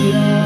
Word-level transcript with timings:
Yeah. 0.00 0.39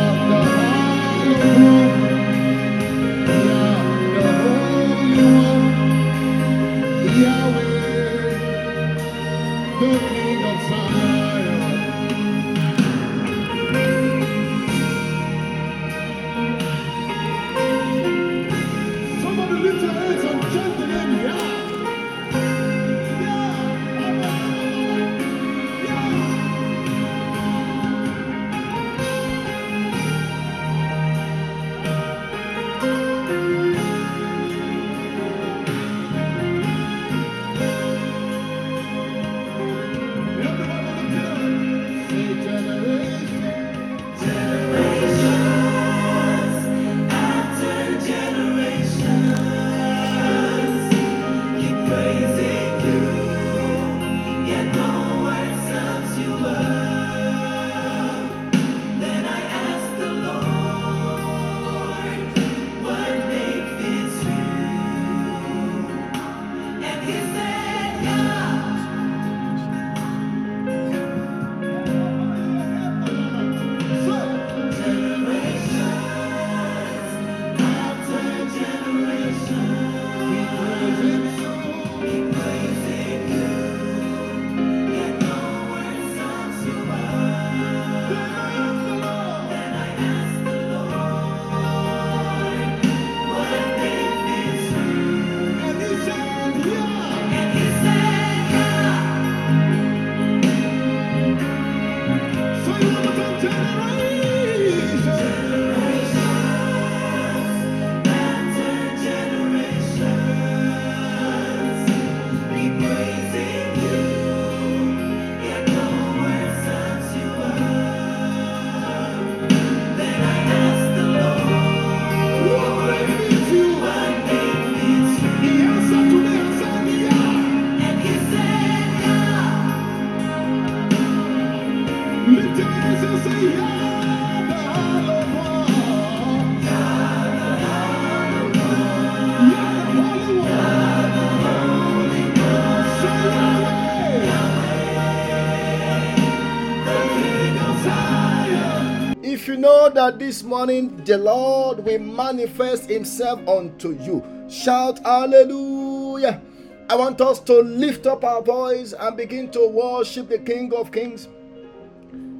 That 150.04 150.18
this 150.18 150.42
morning 150.42 151.02
the 151.06 151.16
Lord 151.16 151.82
will 151.82 151.98
manifest 151.98 152.90
Himself 152.90 153.40
unto 153.48 153.92
you, 154.02 154.22
shout 154.50 154.98
hallelujah. 154.98 156.42
I 156.90 156.94
want 156.94 157.22
us 157.22 157.40
to 157.40 157.60
lift 157.60 158.06
up 158.06 158.22
our 158.22 158.42
voice 158.42 158.92
and 158.92 159.16
begin 159.16 159.50
to 159.52 159.66
worship 159.66 160.28
the 160.28 160.40
King 160.40 160.74
of 160.74 160.92
Kings. 160.92 161.28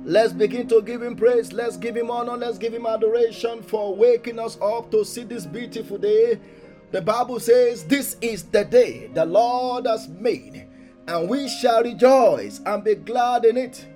Let's 0.04 0.34
begin 0.34 0.68
to 0.68 0.82
give 0.82 1.00
him 1.00 1.16
praise. 1.16 1.54
Let's 1.54 1.78
give 1.78 1.96
him 1.96 2.10
honor. 2.10 2.36
Let's 2.36 2.58
give 2.58 2.74
him 2.74 2.84
adoration 2.84 3.62
for 3.62 3.96
waking 3.96 4.38
us 4.38 4.58
up 4.60 4.90
to 4.90 5.02
see 5.02 5.24
this 5.24 5.46
beautiful 5.46 5.96
day. 5.96 6.38
The 6.90 7.00
Bible 7.00 7.40
says, 7.40 7.84
This 7.84 8.18
is 8.20 8.42
the 8.42 8.66
day 8.66 9.06
the 9.14 9.24
Lord 9.24 9.86
has 9.86 10.06
made, 10.06 10.68
and 11.08 11.30
we 11.30 11.48
shall 11.48 11.82
rejoice 11.82 12.60
and 12.66 12.84
be 12.84 12.96
glad 12.96 13.46
in 13.46 13.56
it. 13.56 13.86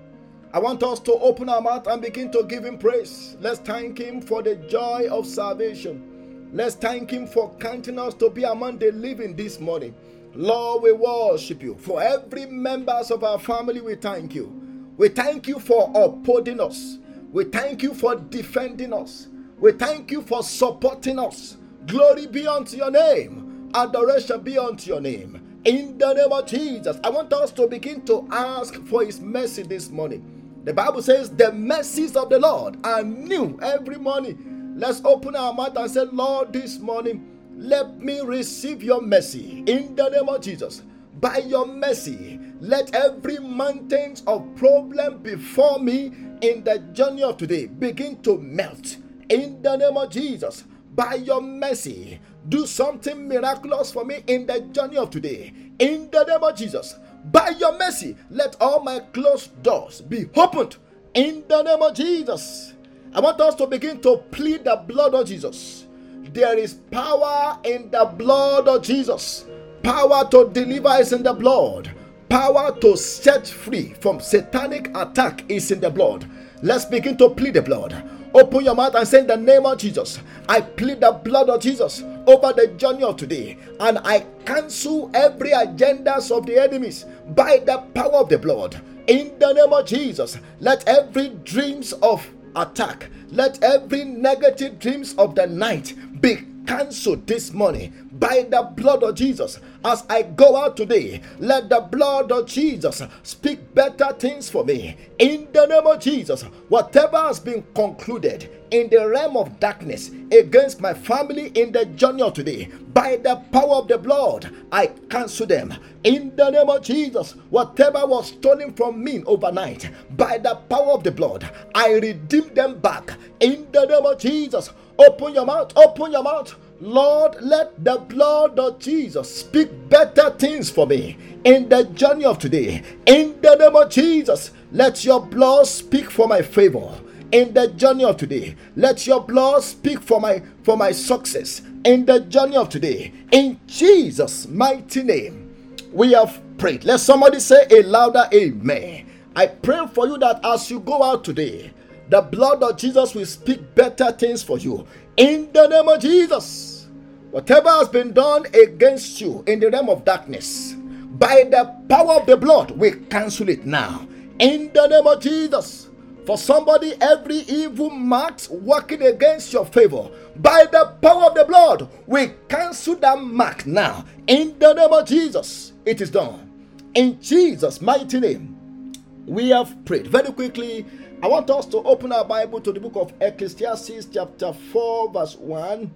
I 0.51 0.59
want 0.59 0.83
us 0.83 0.99
to 1.01 1.13
open 1.13 1.51
our 1.51 1.61
mouth 1.61 1.87
and 1.87 2.01
begin 2.01 2.31
to 2.33 2.43
give 2.45 2.65
him 2.65 2.79
praise. 2.79 3.37
Let's 3.39 3.61
thank 3.61 3.99
him 3.99 4.23
for 4.23 4.43
the 4.43 4.57
joy 4.57 5.07
of 5.11 5.27
salvation. 5.27 6.49
Let's 6.55 6.75
thank 6.75 7.11
him 7.11 7.27
for 7.27 7.55
counting 7.57 7.99
us 7.99 8.15
to 8.15 8.31
be 8.31 8.45
among 8.45 8.79
the 8.79 8.91
living 8.93 9.37
this 9.37 9.61
morning. 9.61 9.95
Lord, 10.35 10.85
we 10.85 10.93
worship 10.93 11.63
you. 11.63 11.75
For 11.75 12.03
every 12.03 12.47
members 12.47 13.11
of 13.11 13.25
our 13.25 13.39
family, 13.39 13.83
we 13.83 13.97
thank 13.97 14.35
you. 14.35 14.51
We 14.97 15.11
thank 15.11 15.47
you 15.47 15.59
for 15.59 15.93
upholding 15.95 16.61
us. 16.61 16.97
We 17.31 17.45
thank 17.45 17.83
you 17.83 17.93
for 17.93 18.17
defending 18.17 18.95
us. 18.95 19.29
We 19.59 19.73
thank 19.73 20.11
you 20.11 20.23
for 20.23 20.43
supporting 20.43 21.19
us. 21.19 21.59
Glory 21.87 22.27
be 22.27 22.47
unto 22.47 22.79
your 22.79 22.91
name. 22.91 23.71
Adoration 23.75 24.41
be 24.41 24.57
unto 24.57 24.89
your 24.91 25.01
name. 25.03 25.61
In 25.67 25.99
the 25.99 26.15
name 26.15 26.33
of 26.33 26.47
Jesus, 26.47 26.99
I 27.05 27.11
want 27.11 27.33
us 27.35 27.51
to 27.53 27.67
begin 27.67 28.01
to 28.07 28.27
ask 28.31 28.75
for 28.87 29.05
his 29.05 29.21
mercy 29.21 29.63
this 29.63 29.91
morning. 29.91 30.38
The 30.69 30.75
Bible 30.75 31.01
says, 31.01 31.31
The 31.31 31.51
mercies 31.51 32.15
of 32.15 32.29
the 32.29 32.39
Lord 32.39 32.77
are 32.85 33.03
new 33.03 33.59
every 33.63 33.97
morning. 33.97 34.75
Let's 34.77 35.01
open 35.03 35.35
our 35.35 35.55
mouth 35.55 35.75
and 35.79 35.91
say, 35.91 36.05
Lord, 36.05 36.53
this 36.53 36.79
morning, 36.79 37.27
let 37.57 37.99
me 37.99 38.21
receive 38.21 38.83
your 38.83 39.01
mercy 39.01 39.65
in 39.67 39.97
the 39.97 40.11
name 40.11 40.29
of 40.29 40.43
Jesus. 40.43 40.83
By 41.21 41.39
your 41.39 41.65
mercy, 41.65 42.39
let 42.61 42.95
every 42.95 43.39
mountain 43.39 44.17
of 44.27 44.47
problem 44.57 45.23
before 45.23 45.79
me 45.79 46.13
in 46.43 46.63
the 46.65 46.81
journey 46.93 47.23
of 47.23 47.39
today 47.39 47.65
begin 47.65 48.21
to 48.25 48.37
melt 48.37 48.99
in 49.31 49.63
the 49.63 49.75
name 49.75 49.97
of 49.97 50.11
Jesus. 50.11 50.65
By 50.95 51.15
your 51.15 51.41
mercy, 51.41 52.21
do 52.47 52.67
something 52.67 53.27
miraculous 53.27 53.91
for 53.91 54.05
me 54.05 54.23
in 54.27 54.45
the 54.45 54.61
journey 54.61 54.99
of 54.99 55.09
today 55.09 55.55
in 55.79 56.11
the 56.11 56.25
name 56.25 56.43
of 56.43 56.57
Jesus. 56.57 56.97
By 57.25 57.51
your 57.59 57.77
mercy, 57.79 58.17
let 58.31 58.57
all 58.61 58.83
my 58.83 59.01
closed 59.13 59.63
doors 59.63 60.01
be 60.01 60.27
opened 60.35 60.77
in 61.15 61.45
the 61.49 61.63
name 61.63 61.83
of 61.83 61.95
Jesus. 61.95 62.75
I 63.15 63.21
want 63.21 63.41
us 63.41 63.55
to 63.57 63.67
begin 63.67 64.01
to 64.03 64.19
plead 64.31 64.65
the 64.65 64.77
blood 64.87 65.15
of 65.15 65.27
Jesus. 65.27 65.87
There 66.33 66.59
is 66.59 66.75
power 66.91 67.59
in 67.65 67.91
the 67.91 68.05
blood 68.17 68.69
of 68.69 68.83
Jesus. 68.83 69.47
Power 69.83 70.29
to 70.31 70.51
deliver 70.53 70.91
is 71.01 71.13
in 71.13 71.23
the 71.23 71.33
blood. 71.33 71.91
Power 72.29 72.79
to 72.81 72.97
set 72.97 73.47
free 73.47 73.95
from 74.01 74.21
satanic 74.21 74.91
attack 74.95 75.45
is 75.51 75.71
in 75.71 75.81
the 75.81 75.91
blood. 75.91 76.29
Let's 76.63 76.85
begin 76.85 77.17
to 77.19 77.31
plead 77.31 77.55
the 77.55 77.63
blood. 77.63 78.05
Open 78.35 78.65
your 78.65 78.75
mouth 78.75 78.95
and 78.95 79.09
say, 79.09 79.21
In 79.21 79.27
the 79.27 79.37
name 79.37 79.65
of 79.65 79.79
Jesus, 79.79 80.21
I 80.49 80.61
plead 80.61 81.01
the 81.01 81.13
blood 81.13 81.49
of 81.49 81.63
Jesus 81.63 82.03
over 82.29 82.53
the 82.53 82.69
journey 82.77 83.03
of 83.03 83.17
today, 83.17 83.57
and 83.81 83.99
I 84.05 84.21
cancel 84.45 85.11
every 85.15 85.51
agendas 85.51 86.31
of 86.31 86.45
the 86.45 86.63
enemies 86.63 87.07
by 87.35 87.59
the 87.65 87.79
power 87.95 88.17
of 88.17 88.29
the 88.29 88.39
blood. 88.39 88.81
In 89.07 89.39
the 89.39 89.55
name 89.55 89.73
of 89.73 89.87
Jesus, 89.87 90.39
let 90.61 90.87
every 90.87 91.31
dreams 91.45 91.95
of 91.95 92.29
attack, 92.55 93.09
let 93.31 93.65
every 93.65 94.05
negative 94.05 94.79
dreams 94.79 95.15
of 95.15 95.35
the 95.35 95.47
night 95.47 95.95
be 96.21 96.45
cancelled 96.69 97.27
this 97.27 97.55
morning 97.55 98.11
by 98.13 98.47
the 98.51 98.63
blood 98.77 99.03
of 99.03 99.15
Jesus. 99.15 99.59
As 99.83 100.05
I 100.11 100.21
go 100.21 100.55
out 100.55 100.77
today, 100.77 101.23
let 101.39 101.71
the 101.71 101.81
blood 101.81 102.31
of 102.31 102.47
Jesus 102.47 103.03
speak 103.23 103.75
better 103.75 104.13
things 104.13 104.51
for 104.51 104.65
me. 104.67 104.97
In 105.19 105.49
the 105.53 105.65
name 105.65 105.87
of 105.87 105.99
Jesus, 105.99 106.43
whatever 106.69 107.17
has 107.17 107.41
been 107.41 107.65
concluded 107.75 108.51
in 108.71 108.91
the 108.91 109.09
realm 109.09 109.39
of 109.39 109.59
darkness 109.59 110.11
against 110.31 110.83
my 110.83 110.93
family 110.93 111.47
in 111.55 111.73
the 111.73 111.87
journey 111.87 112.21
of 112.21 112.35
today, 112.35 112.69
by 112.93 113.17
the 113.17 113.37
power 113.51 113.77
of 113.77 113.89
the 113.89 113.97
blood, 113.97 114.55
I 114.71 114.89
cancel 115.09 115.47
them. 115.47 115.75
In 116.05 116.37
the 116.37 116.51
name 116.51 116.69
of 116.69 116.83
Jesus, 116.83 117.33
whatever 117.49 118.05
was 118.05 118.29
stolen 118.29 118.75
from 118.75 119.03
me 119.03 119.23
overnight, 119.25 119.91
by 120.19 120.37
the 120.37 120.57
power 120.69 120.93
of 120.93 121.03
the 121.03 121.13
blood, 121.13 121.51
I 121.75 121.95
redeem 121.95 122.53
them 122.53 122.79
back. 122.79 123.15
In 123.41 123.69
the 123.73 123.87
name 123.87 124.05
of 124.05 124.19
Jesus, 124.19 124.71
open 124.99 125.35
your 125.35 125.47
mouth, 125.47 125.73
open 125.77 126.13
your 126.13 126.23
mouth. 126.23 126.55
Lord, 126.81 127.37
let 127.41 127.85
the 127.85 127.99
blood 127.99 128.59
of 128.59 128.79
Jesus 128.79 129.41
speak 129.41 129.69
better 129.89 130.31
things 130.31 130.71
for 130.71 130.87
me 130.87 131.17
in 131.45 131.69
the 131.69 131.85
journey 131.85 132.25
of 132.25 132.39
today. 132.39 132.83
In 133.07 133.41
the 133.41 133.57
name 133.57 133.75
of 133.77 133.91
Jesus, 133.91 134.53
let 134.73 135.05
your 135.05 135.25
blood 135.25 135.67
speak 135.67 136.11
for 136.11 136.29
my 136.29 136.43
favor. 136.43 137.01
in 137.33 137.53
the 137.53 137.69
journey 137.69 138.05
of 138.05 138.17
today. 138.17 138.57
Let 138.77 139.07
your 139.07 139.23
blood 139.23 139.63
speak 139.63 140.01
for 140.01 140.21
my 140.21 140.43
for 140.63 140.77
my 140.77 140.93
success 140.93 141.63
in 141.85 142.07
the 142.07 142.21
journey 142.21 142.57
of 142.57 142.69
today. 142.69 143.13
In 143.33 143.59
Jesus' 143.67 144.47
mighty 144.49 145.03
name, 145.03 145.55
we 145.93 146.13
have 146.13 146.41
prayed. 146.59 146.85
Let 146.85 147.01
somebody 147.01 147.41
say 147.41 147.67
a 147.71 147.83
louder 147.83 148.29
amen. 148.33 149.07
I 149.37 149.47
pray 149.47 149.87
for 149.93 150.07
you 150.09 150.19
that 150.19 150.41
as 150.45 150.71
you 150.71 150.81
go 150.81 151.03
out 151.03 151.25
today, 151.25 151.73
the 152.09 152.23
blood 152.23 152.63
of 152.63 152.77
Jesus 152.77 153.15
will 153.15 153.27
speak 153.27 153.75
better 153.75 154.13
things 154.13 154.43
for 154.43 154.59
you. 154.59 154.87
In 155.17 155.51
the 155.53 155.67
name 155.67 155.89
of 155.89 156.01
Jesus. 156.01 156.87
Whatever 157.31 157.69
has 157.69 157.89
been 157.89 158.13
done 158.15 158.47
against 158.55 159.21
you 159.21 159.45
in 159.47 159.61
the 159.61 159.71
realm 159.71 159.91
of 159.91 160.05
darkness, 160.05 160.73
by 160.73 161.45
the 161.51 161.77
power 161.89 162.15
of 162.15 162.27
the 162.27 162.37
blood, 162.37 162.71
we 162.71 162.93
cancel 163.11 163.51
it 163.51 163.67
now. 163.67 164.07
In 164.39 164.73
the 164.73 164.87
name 164.87 165.07
of 165.07 165.21
Jesus. 165.21 165.91
For 166.25 166.39
somebody, 166.39 166.95
every 167.01 167.39
evil 167.49 167.91
mark 167.91 168.41
working 168.51 169.03
against 169.03 169.53
your 169.53 169.65
favor, 169.67 170.11
by 170.37 170.67
the 170.71 170.95
power 171.03 171.25
of 171.25 171.35
the 171.35 171.45
blood, 171.45 171.89
we 172.07 172.33
cancel 172.49 172.97
that 172.97 173.19
mark 173.23 173.67
now. 173.67 174.05
In 174.27 174.59
the 174.59 174.75
name 174.75 174.93
of 174.93 175.07
Jesus, 175.07 175.73
it 175.87 176.01
is 176.01 176.11
done. 176.11 176.51
In 176.95 177.21
Jesus' 177.21 177.81
mighty 177.81 178.21
name, 178.21 178.93
we 179.27 179.51
have 179.51 179.75
prayed. 179.85 180.07
Very 180.09 180.33
quickly, 180.33 180.87
I 181.21 181.27
want 181.27 181.51
us 181.51 181.67
to 181.67 181.79
open 181.79 182.13
our 182.13 182.25
Bible 182.25 182.61
to 182.61 182.71
the 182.71 182.79
book 182.79 182.95
of 182.95 183.13
Ecclesiastes, 183.21 184.07
chapter 184.13 184.53
4, 184.53 185.13
verse 185.13 185.35
1. 185.35 185.93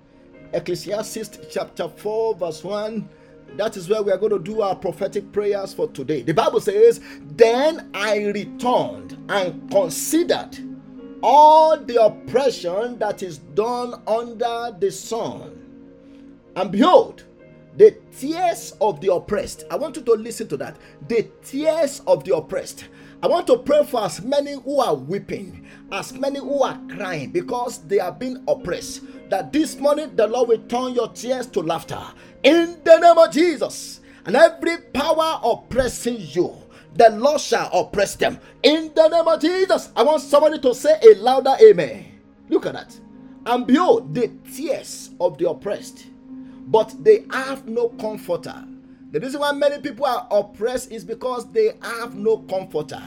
Ecclesiastes, 0.52 1.38
chapter 1.48 1.88
4, 1.88 2.34
verse 2.34 2.64
1. 2.64 3.08
That 3.56 3.76
is 3.76 3.88
where 3.88 4.02
we 4.02 4.10
are 4.10 4.18
going 4.18 4.32
to 4.32 4.40
do 4.40 4.62
our 4.62 4.74
prophetic 4.74 5.30
prayers 5.30 5.72
for 5.72 5.86
today. 5.86 6.22
The 6.22 6.34
Bible 6.34 6.60
says, 6.60 7.00
Then 7.20 7.88
I 7.94 8.16
returned 8.16 9.16
and 9.28 9.70
considered 9.70 10.58
all 11.22 11.78
the 11.78 12.02
oppression 12.02 12.98
that 12.98 13.22
is 13.22 13.38
done 13.38 14.02
under 14.08 14.76
the 14.76 14.90
sun. 14.90 15.56
And 16.56 16.72
behold, 16.72 17.22
the 17.76 17.96
tears 18.18 18.74
of 18.80 19.00
the 19.00 19.12
oppressed. 19.14 19.66
I 19.70 19.76
want 19.76 19.94
you 19.94 20.02
to 20.02 20.14
listen 20.14 20.48
to 20.48 20.56
that. 20.56 20.78
The 21.06 21.30
tears 21.44 22.00
of 22.08 22.24
the 22.24 22.34
oppressed. 22.34 22.86
I 23.22 23.28
want 23.28 23.46
to 23.46 23.58
pray 23.58 23.84
for 23.84 24.02
as 24.04 24.20
many 24.20 24.54
who 24.54 24.80
are 24.80 24.96
weeping, 24.96 25.64
as 25.92 26.12
many 26.12 26.40
who 26.40 26.64
are 26.64 26.80
crying 26.88 27.30
because 27.30 27.78
they 27.84 28.00
are 28.00 28.10
being 28.10 28.42
oppressed. 28.48 29.02
That 29.30 29.52
this 29.52 29.78
morning 29.78 30.16
the 30.16 30.26
Lord 30.26 30.48
will 30.48 30.58
turn 30.66 30.94
your 30.94 31.08
tears 31.08 31.46
to 31.48 31.60
laughter 31.60 32.02
in 32.42 32.80
the 32.82 32.98
name 32.98 33.16
of 33.18 33.30
Jesus. 33.30 34.00
And 34.26 34.34
every 34.34 34.76
power 34.92 35.38
oppressing 35.44 36.16
you, 36.18 36.52
the 36.96 37.10
Lord 37.10 37.40
shall 37.40 37.70
oppress 37.72 38.16
them 38.16 38.40
in 38.64 38.92
the 38.94 39.06
name 39.08 39.28
of 39.28 39.40
Jesus. 39.40 39.90
I 39.94 40.02
want 40.02 40.20
somebody 40.20 40.58
to 40.58 40.74
say 40.74 40.98
a 41.02 41.14
louder 41.14 41.54
amen. 41.62 42.20
Look 42.48 42.66
at 42.66 42.72
that. 42.72 42.98
And 43.46 43.68
behold, 43.68 44.14
the 44.14 44.32
tears 44.52 45.10
of 45.20 45.38
the 45.38 45.48
oppressed, 45.48 46.06
but 46.66 46.92
they 47.04 47.24
have 47.30 47.68
no 47.68 47.88
comforter. 47.90 48.64
The 49.12 49.20
reason 49.20 49.40
why 49.40 49.52
many 49.52 49.78
people 49.78 50.06
are 50.06 50.26
oppressed 50.30 50.90
is 50.90 51.04
because 51.04 51.46
they 51.52 51.74
have 51.82 52.16
no 52.16 52.38
comforter. 52.38 53.00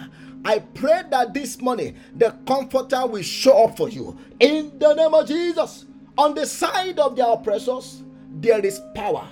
I 0.46 0.60
pray 0.60 1.02
that 1.10 1.34
this 1.34 1.60
morning 1.60 1.96
the 2.16 2.30
comforter 2.46 3.08
will 3.08 3.24
show 3.24 3.66
up 3.66 3.76
for 3.76 3.90
you 3.90 4.16
in 4.40 4.78
the 4.78 4.94
name 4.94 5.16
of 5.16 5.28
Jesus. 5.28 5.86
On 6.16 6.36
the 6.36 6.46
side 6.46 7.00
of 7.00 7.16
their 7.16 7.26
oppressors, 7.26 8.04
there 8.36 8.64
is 8.64 8.80
power, 8.94 9.28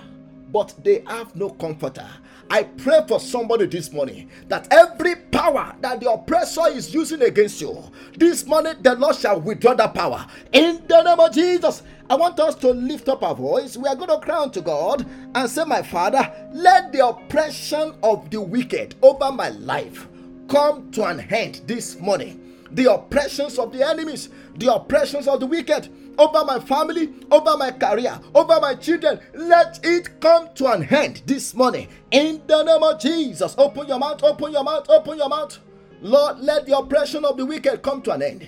but 0.52 0.74
they 0.82 1.04
have 1.06 1.36
no 1.36 1.50
comforter. 1.50 2.08
I 2.50 2.64
pray 2.64 3.00
for 3.08 3.18
somebody 3.20 3.66
this 3.66 3.92
morning 3.92 4.30
that 4.48 4.68
every 4.70 5.16
power 5.16 5.74
that 5.80 6.00
the 6.00 6.10
oppressor 6.10 6.68
is 6.68 6.92
using 6.92 7.22
against 7.22 7.60
you, 7.60 7.82
this 8.16 8.46
morning 8.46 8.74
the 8.82 8.94
Lord 8.94 9.16
shall 9.16 9.40
withdraw 9.40 9.74
that 9.74 9.94
power. 9.94 10.26
In 10.52 10.82
the 10.86 11.02
name 11.02 11.20
of 11.20 11.32
Jesus, 11.32 11.82
I 12.08 12.16
want 12.16 12.38
us 12.40 12.54
to 12.56 12.70
lift 12.70 13.08
up 13.08 13.22
our 13.22 13.34
voice. 13.34 13.76
We 13.76 13.88
are 13.88 13.96
going 13.96 14.10
to 14.10 14.18
cry 14.18 14.46
to 14.48 14.60
God 14.60 15.06
and 15.34 15.50
say, 15.50 15.64
My 15.64 15.82
Father, 15.82 16.32
let 16.52 16.92
the 16.92 17.06
oppression 17.06 17.94
of 18.02 18.30
the 18.30 18.40
wicked 18.40 18.94
over 19.02 19.32
my 19.32 19.48
life 19.48 20.06
come 20.48 20.90
to 20.92 21.04
an 21.04 21.20
end 21.20 21.62
this 21.66 21.98
morning. 21.98 22.40
The 22.70 22.92
oppressions 22.92 23.58
of 23.58 23.72
the 23.72 23.86
enemies, 23.86 24.28
the 24.56 24.74
oppressions 24.74 25.28
of 25.28 25.40
the 25.40 25.46
wicked 25.46 25.88
over 26.18 26.44
my 26.44 26.58
family, 26.60 27.12
over 27.30 27.56
my 27.56 27.70
career, 27.72 28.18
over 28.34 28.60
my 28.60 28.74
children. 28.74 29.20
Let 29.34 29.80
it 29.84 30.20
come 30.20 30.48
to 30.54 30.72
an 30.72 30.84
end 30.84 31.22
this 31.26 31.54
morning. 31.54 31.88
In 32.10 32.42
the 32.46 32.62
name 32.62 32.82
of 32.82 33.00
Jesus. 33.00 33.54
Open 33.58 33.86
your 33.88 33.98
mouth, 33.98 34.22
open 34.22 34.52
your 34.52 34.64
mouth, 34.64 34.88
open 34.88 35.18
your 35.18 35.28
mouth. 35.28 35.58
Lord, 36.00 36.40
let 36.40 36.66
the 36.66 36.76
oppression 36.76 37.24
of 37.24 37.36
the 37.36 37.46
wicked 37.46 37.82
come 37.82 38.02
to 38.02 38.12
an 38.12 38.22
end. 38.22 38.42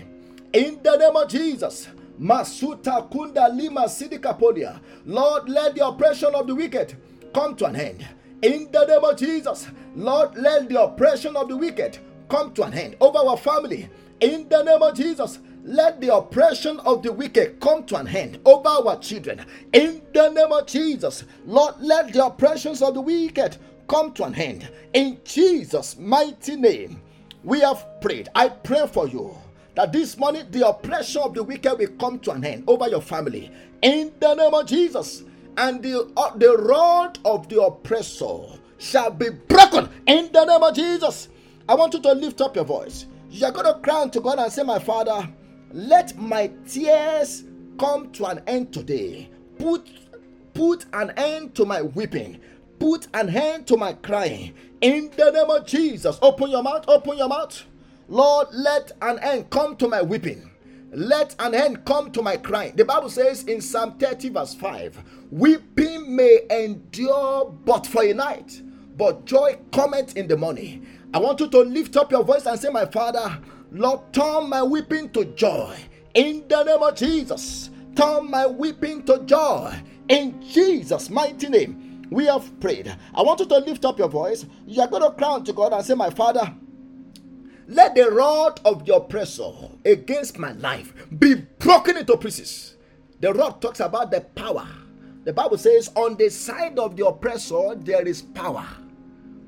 In 0.52 0.80
the 0.82 0.96
name 0.96 1.16
of 1.16 1.28
Jesus. 1.28 1.88
Masuta 2.20 3.11
kunda 3.11 3.49
lima 3.54 3.82
sidikapolia. 3.82 4.80
Lord, 5.04 5.49
let 5.49 5.75
the 5.75 5.87
oppression 5.87 6.35
of 6.35 6.46
the 6.46 6.54
wicked 6.54 6.96
come 7.35 7.56
to 7.56 7.66
an 7.66 7.76
end. 7.76 8.06
In 8.42 8.70
the 8.70 8.87
name 8.87 9.04
of 9.04 9.16
Jesus. 9.16 9.68
Lord, 9.94 10.37
let 10.37 10.68
the 10.68 10.82
oppression 10.82 11.37
of 11.37 11.49
the 11.49 11.56
wicked 11.56 11.99
come 12.28 12.52
to 12.54 12.62
an 12.64 12.75
end 12.75 12.96
over 13.00 13.18
our 13.18 13.37
family. 13.37 13.88
In 14.20 14.49
the 14.49 14.62
name 14.62 14.82
of 14.82 14.94
Jesus. 14.94 15.38
Let 15.66 16.00
the 16.00 16.14
oppression 16.14 16.78
of 16.80 17.02
the 17.02 17.12
wicked 17.12 17.58
come 17.58 17.82
to 17.87 17.96
an 17.96 18.06
end 18.06 18.38
over 18.44 18.68
our 18.68 19.00
children. 19.00 19.44
In 19.73 20.00
the 20.14 20.28
name 20.28 20.52
of 20.52 20.68
Jesus, 20.68 21.25
Lord, 21.44 21.75
let 21.80 22.12
the 22.12 22.25
oppressions 22.25 22.82
of 22.82 22.94
the 22.94 23.00
wicked 23.00 23.56
come 23.88 24.12
to 24.12 24.25
an 24.25 24.37
end. 24.37 24.70
In 24.94 25.18
Jesus' 25.25 25.96
mighty 25.99 26.54
name, 26.54 27.02
we 27.42 27.62
have 27.62 27.85
prayed. 28.00 28.28
I 28.32 28.49
pray 28.49 28.87
for 28.87 29.08
you 29.08 29.37
that 29.75 29.92
this 29.92 30.16
morning 30.16 30.44
the 30.52 30.68
oppression 30.68 31.23
of 31.23 31.35
the 31.35 31.42
wicked 31.42 31.76
will 31.76 31.96
come 31.99 32.20
to 32.20 32.30
an 32.30 32.44
end 32.44 32.62
over 32.68 32.88
your 32.88 33.02
family. 33.02 33.50
In 33.82 34.12
the 34.20 34.35
name 34.37 34.54
of 34.54 34.66
Jesus, 34.66 35.25
and 35.56 35.82
the, 35.82 36.08
uh, 36.16 36.37
the 36.37 36.56
rod 36.58 37.18
of 37.25 37.49
the 37.49 37.61
oppressor 37.61 38.38
shall 38.78 39.11
be 39.11 39.30
broken 39.30 39.88
in 40.06 40.30
the 40.30 40.44
name 40.44 40.62
of 40.62 40.76
Jesus. 40.76 41.28
I 41.68 41.75
want 41.75 41.92
you 41.94 42.02
to 42.02 42.12
lift 42.12 42.40
up 42.40 42.54
your 42.54 42.64
voice. 42.64 43.06
You're 43.30 43.50
going 43.50 43.66
to 43.66 43.80
cry 43.80 44.06
to 44.06 44.20
God 44.20 44.38
and 44.38 44.52
say, 44.52 44.62
My 44.62 44.78
Father, 44.78 45.28
let 45.73 46.16
my 46.16 46.50
tears 46.68 47.44
come 47.78 48.11
to 48.12 48.26
an 48.26 48.42
end 48.46 48.73
today. 48.73 49.30
Put 49.58 49.88
put 50.54 50.87
an 50.92 51.12
end 51.16 51.54
to 51.56 51.64
my 51.64 51.82
weeping. 51.82 52.40
Put 52.78 53.08
an 53.14 53.28
end 53.35 53.66
to 53.68 53.76
my 53.76 53.92
crying. 53.94 54.54
In 54.80 55.11
the 55.16 55.30
name 55.30 55.50
of 55.50 55.66
Jesus. 55.66 56.18
Open 56.23 56.50
your 56.50 56.62
mouth. 56.62 56.85
Open 56.88 57.18
your 57.18 57.28
mouth. 57.28 57.64
Lord, 58.08 58.49
let 58.52 58.92
an 59.02 59.18
end 59.20 59.50
come 59.50 59.76
to 59.76 59.88
my 59.88 60.02
weeping. 60.02 60.50
Let 60.92 61.35
an 61.40 61.54
end 61.54 61.85
come 61.85 62.12
to 62.12 62.23
my 62.23 62.37
crying. 62.37 62.76
The 62.76 62.85
Bible 62.85 63.11
says 63.11 63.42
in 63.44 63.61
Psalm 63.61 63.99
30, 63.99 64.30
verse 64.30 64.54
5 64.54 65.02
Weeping 65.30 66.14
may 66.14 66.40
endure 66.50 67.50
but 67.64 67.87
for 67.87 68.04
a 68.04 68.14
night, 68.14 68.62
but 68.96 69.25
joy 69.25 69.58
cometh 69.73 70.16
in 70.16 70.28
the 70.28 70.37
morning. 70.37 70.87
I 71.12 71.18
want 71.18 71.40
you 71.40 71.49
to 71.49 71.61
lift 71.61 71.96
up 71.96 72.12
your 72.12 72.23
voice 72.25 72.46
and 72.46 72.58
say, 72.58 72.68
My 72.70 72.87
Father, 72.87 73.38
Lord, 73.73 74.12
turn 74.12 74.49
my 74.49 74.62
weeping 74.62 75.11
to 75.11 75.25
joy 75.25 75.76
in 76.14 76.46
the 76.49 76.62
name 76.62 76.82
of 76.82 76.94
Jesus. 76.94 77.70
Turn 77.94 78.30
my 78.30 78.46
weeping 78.46 79.02
to 79.04 79.20
joy 79.20 79.75
in 80.08 80.40
Jesus' 80.42 81.11
mighty 81.11 81.49
name. 81.49 82.06
We 82.11 82.26
have 82.26 82.61
prayed. 82.61 82.94
I 83.14 83.23
want 83.23 83.40
you 83.40 83.46
to 83.46 83.58
lift 83.58 83.85
up 83.85 83.99
your 83.99 84.08
voice. 84.08 84.46
You 84.66 84.82
are 84.82 84.88
going 84.88 85.02
to 85.02 85.11
cry 85.11 85.40
to 85.40 85.52
God 85.52 85.73
and 85.73 85.85
say, 85.85 85.94
My 85.94 86.11
Father, 86.11 86.54
let 87.66 87.96
the 87.96 88.11
rod 88.11 88.61
of 88.64 88.87
the 88.87 88.94
oppressor 88.94 89.50
against 89.85 90.38
my 90.38 90.52
life 90.52 90.92
be 91.18 91.35
broken 91.35 91.96
into 91.96 92.16
pieces. 92.16 92.76
The 93.20 93.32
rod 93.32 93.61
talks 93.61 93.80
about 93.80 94.12
the 94.12 94.20
power. 94.20 94.68
The 95.25 95.32
Bible 95.32 95.58
says, 95.58 95.90
On 95.96 96.14
the 96.14 96.28
side 96.28 96.78
of 96.78 96.96
the 96.96 97.06
oppressor, 97.06 97.75
there 97.75 98.06
is 98.06 98.23
power. 98.23 98.66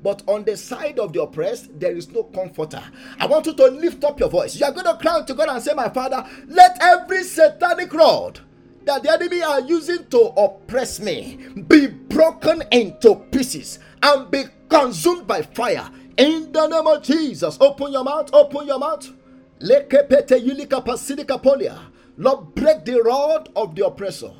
But 0.01 0.23
on 0.27 0.45
the 0.45 0.55
side 0.55 0.97
of 0.99 1.13
the 1.13 1.21
oppressed, 1.21 1.77
there 1.79 1.95
is 1.95 2.09
no 2.09 2.23
comforter. 2.23 2.81
I 3.19 3.25
want 3.25 3.45
you 3.47 3.53
to 3.53 3.65
lift 3.65 4.03
up 4.03 4.19
your 4.19 4.29
voice. 4.29 4.55
You 4.55 4.65
are 4.65 4.71
going 4.71 4.85
to 4.85 4.97
cry 4.97 5.21
to 5.21 5.33
God 5.33 5.49
and 5.49 5.61
say, 5.61 5.73
My 5.73 5.89
Father, 5.89 6.25
let 6.47 6.81
every 6.81 7.23
satanic 7.23 7.93
rod 7.93 8.39
that 8.85 9.03
the 9.03 9.11
enemy 9.11 9.43
are 9.43 9.59
using 9.61 10.05
to 10.07 10.19
oppress 10.37 10.99
me 10.99 11.37
be 11.67 11.87
broken 11.87 12.63
into 12.71 13.15
pieces 13.31 13.79
and 14.01 14.31
be 14.31 14.43
consumed 14.69 15.27
by 15.27 15.41
fire. 15.41 15.89
In 16.17 16.51
the 16.51 16.67
name 16.67 16.87
of 16.87 17.03
Jesus, 17.03 17.57
open 17.59 17.91
your 17.91 18.03
mouth, 18.03 18.29
open 18.33 18.67
your 18.67 18.79
mouth. 18.79 19.09
Lord, 22.17 22.55
break 22.55 22.85
the 22.85 23.01
rod 23.03 23.49
of 23.55 23.75
the 23.75 23.85
oppressor. 23.85 24.31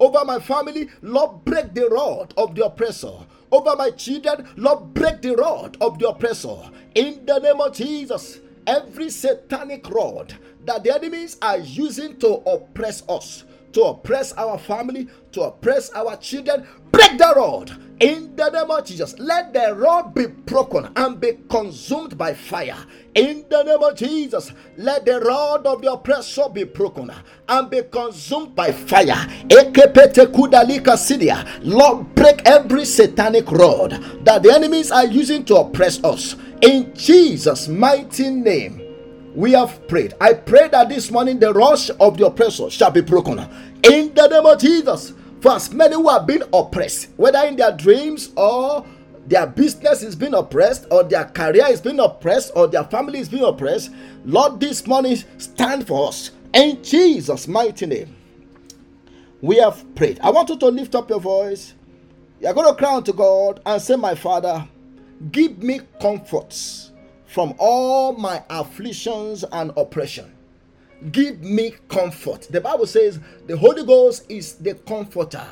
Over 0.00 0.24
my 0.24 0.38
family, 0.38 0.88
Lord, 1.02 1.44
break 1.44 1.74
the 1.74 1.88
rod 1.88 2.32
of 2.36 2.54
the 2.54 2.64
oppressor 2.64 3.12
over 3.50 3.74
my 3.76 3.90
children. 3.90 4.48
Lord, 4.56 4.94
break 4.94 5.22
the 5.22 5.36
rod 5.36 5.76
of 5.80 5.98
the 5.98 6.08
oppressor. 6.08 6.56
In 6.94 7.24
the 7.26 7.38
name 7.38 7.60
of 7.60 7.74
Jesus, 7.74 8.40
every 8.66 9.10
satanic 9.10 9.88
rod 9.90 10.34
that 10.64 10.84
the 10.84 10.94
enemies 10.94 11.36
are 11.40 11.58
using 11.58 12.18
to 12.18 12.28
oppress 12.46 13.02
us, 13.08 13.44
to 13.72 13.82
oppress 13.82 14.32
our 14.34 14.58
family, 14.58 15.08
to 15.32 15.42
oppress 15.42 15.90
our 15.90 16.16
children, 16.16 16.66
break 16.90 17.18
the 17.18 17.32
rod 17.36 17.70
in 18.00 18.34
the 18.36 18.50
name 18.50 18.70
of 18.70 18.84
Jesus. 18.84 19.18
Let 19.18 19.52
the 19.52 19.74
rod 19.74 20.14
be 20.14 20.26
broken 20.26 20.88
and 20.96 21.20
be 21.20 21.38
consumed 21.50 22.16
by 22.16 22.34
fire 22.34 22.76
in 23.14 23.44
the 23.50 23.62
name 23.62 23.82
of 23.82 23.96
Jesus. 23.96 24.52
Let 24.76 25.04
the 25.04 25.20
rod 25.20 25.66
of 25.66 25.82
the 25.82 25.92
oppressor 25.92 26.48
be 26.52 26.64
broken 26.64 27.10
and 27.48 27.70
be 27.70 27.82
consumed 27.90 28.54
by 28.54 28.72
fire. 28.72 29.26
Lord, 31.62 32.14
break 32.14 32.42
every 32.44 32.84
satanic 32.84 33.50
rod 33.50 33.90
that 34.24 34.42
the 34.42 34.52
enemies 34.52 34.90
are 34.90 35.06
using 35.06 35.44
to 35.44 35.56
oppress 35.56 36.02
us 36.04 36.36
in 36.62 36.92
Jesus' 36.94 37.68
mighty 37.68 38.30
name 38.30 38.87
we 39.38 39.52
have 39.52 39.86
prayed. 39.86 40.14
I 40.20 40.34
pray 40.34 40.66
that 40.66 40.88
this 40.88 41.12
morning 41.12 41.38
the 41.38 41.52
rush 41.52 41.90
of 42.00 42.18
the 42.18 42.26
oppressor 42.26 42.68
shall 42.70 42.90
be 42.90 43.02
broken. 43.02 43.38
In 43.84 44.12
the 44.12 44.26
name 44.26 44.44
of 44.44 44.58
Jesus. 44.58 45.12
For 45.40 45.52
as 45.52 45.72
many 45.72 45.94
who 45.94 46.08
have 46.08 46.26
been 46.26 46.42
oppressed, 46.52 47.10
whether 47.16 47.46
in 47.46 47.54
their 47.54 47.70
dreams 47.70 48.30
or 48.36 48.84
their 49.28 49.46
business 49.46 50.02
is 50.02 50.16
being 50.16 50.34
oppressed, 50.34 50.86
or 50.90 51.04
their 51.04 51.26
career 51.26 51.66
is 51.68 51.80
being 51.80 52.00
oppressed, 52.00 52.50
or 52.56 52.66
their 52.66 52.82
family 52.82 53.20
is 53.20 53.28
being 53.28 53.44
oppressed, 53.44 53.92
Lord, 54.24 54.58
this 54.58 54.84
morning 54.88 55.22
stand 55.36 55.86
for 55.86 56.08
us. 56.08 56.32
In 56.52 56.82
Jesus' 56.82 57.46
mighty 57.46 57.86
name. 57.86 58.16
We 59.40 59.58
have 59.58 59.94
prayed. 59.94 60.18
I 60.20 60.30
want 60.30 60.48
you 60.48 60.58
to 60.58 60.66
lift 60.66 60.96
up 60.96 61.08
your 61.10 61.20
voice. 61.20 61.74
You're 62.40 62.54
going 62.54 62.66
to 62.66 62.74
cry 62.74 62.96
unto 62.96 63.12
God 63.12 63.60
and 63.64 63.80
say, 63.80 63.94
My 63.94 64.16
Father, 64.16 64.66
give 65.30 65.62
me 65.62 65.82
comforts 66.00 66.87
from 67.28 67.54
all 67.58 68.14
my 68.14 68.42
afflictions 68.50 69.44
and 69.52 69.70
oppression. 69.76 70.32
Give 71.12 71.40
me 71.40 71.74
comfort. 71.88 72.48
The 72.50 72.60
Bible 72.60 72.86
says 72.86 73.20
the 73.46 73.56
Holy 73.56 73.84
Ghost 73.84 74.24
is 74.28 74.54
the 74.54 74.74
comforter. 74.74 75.46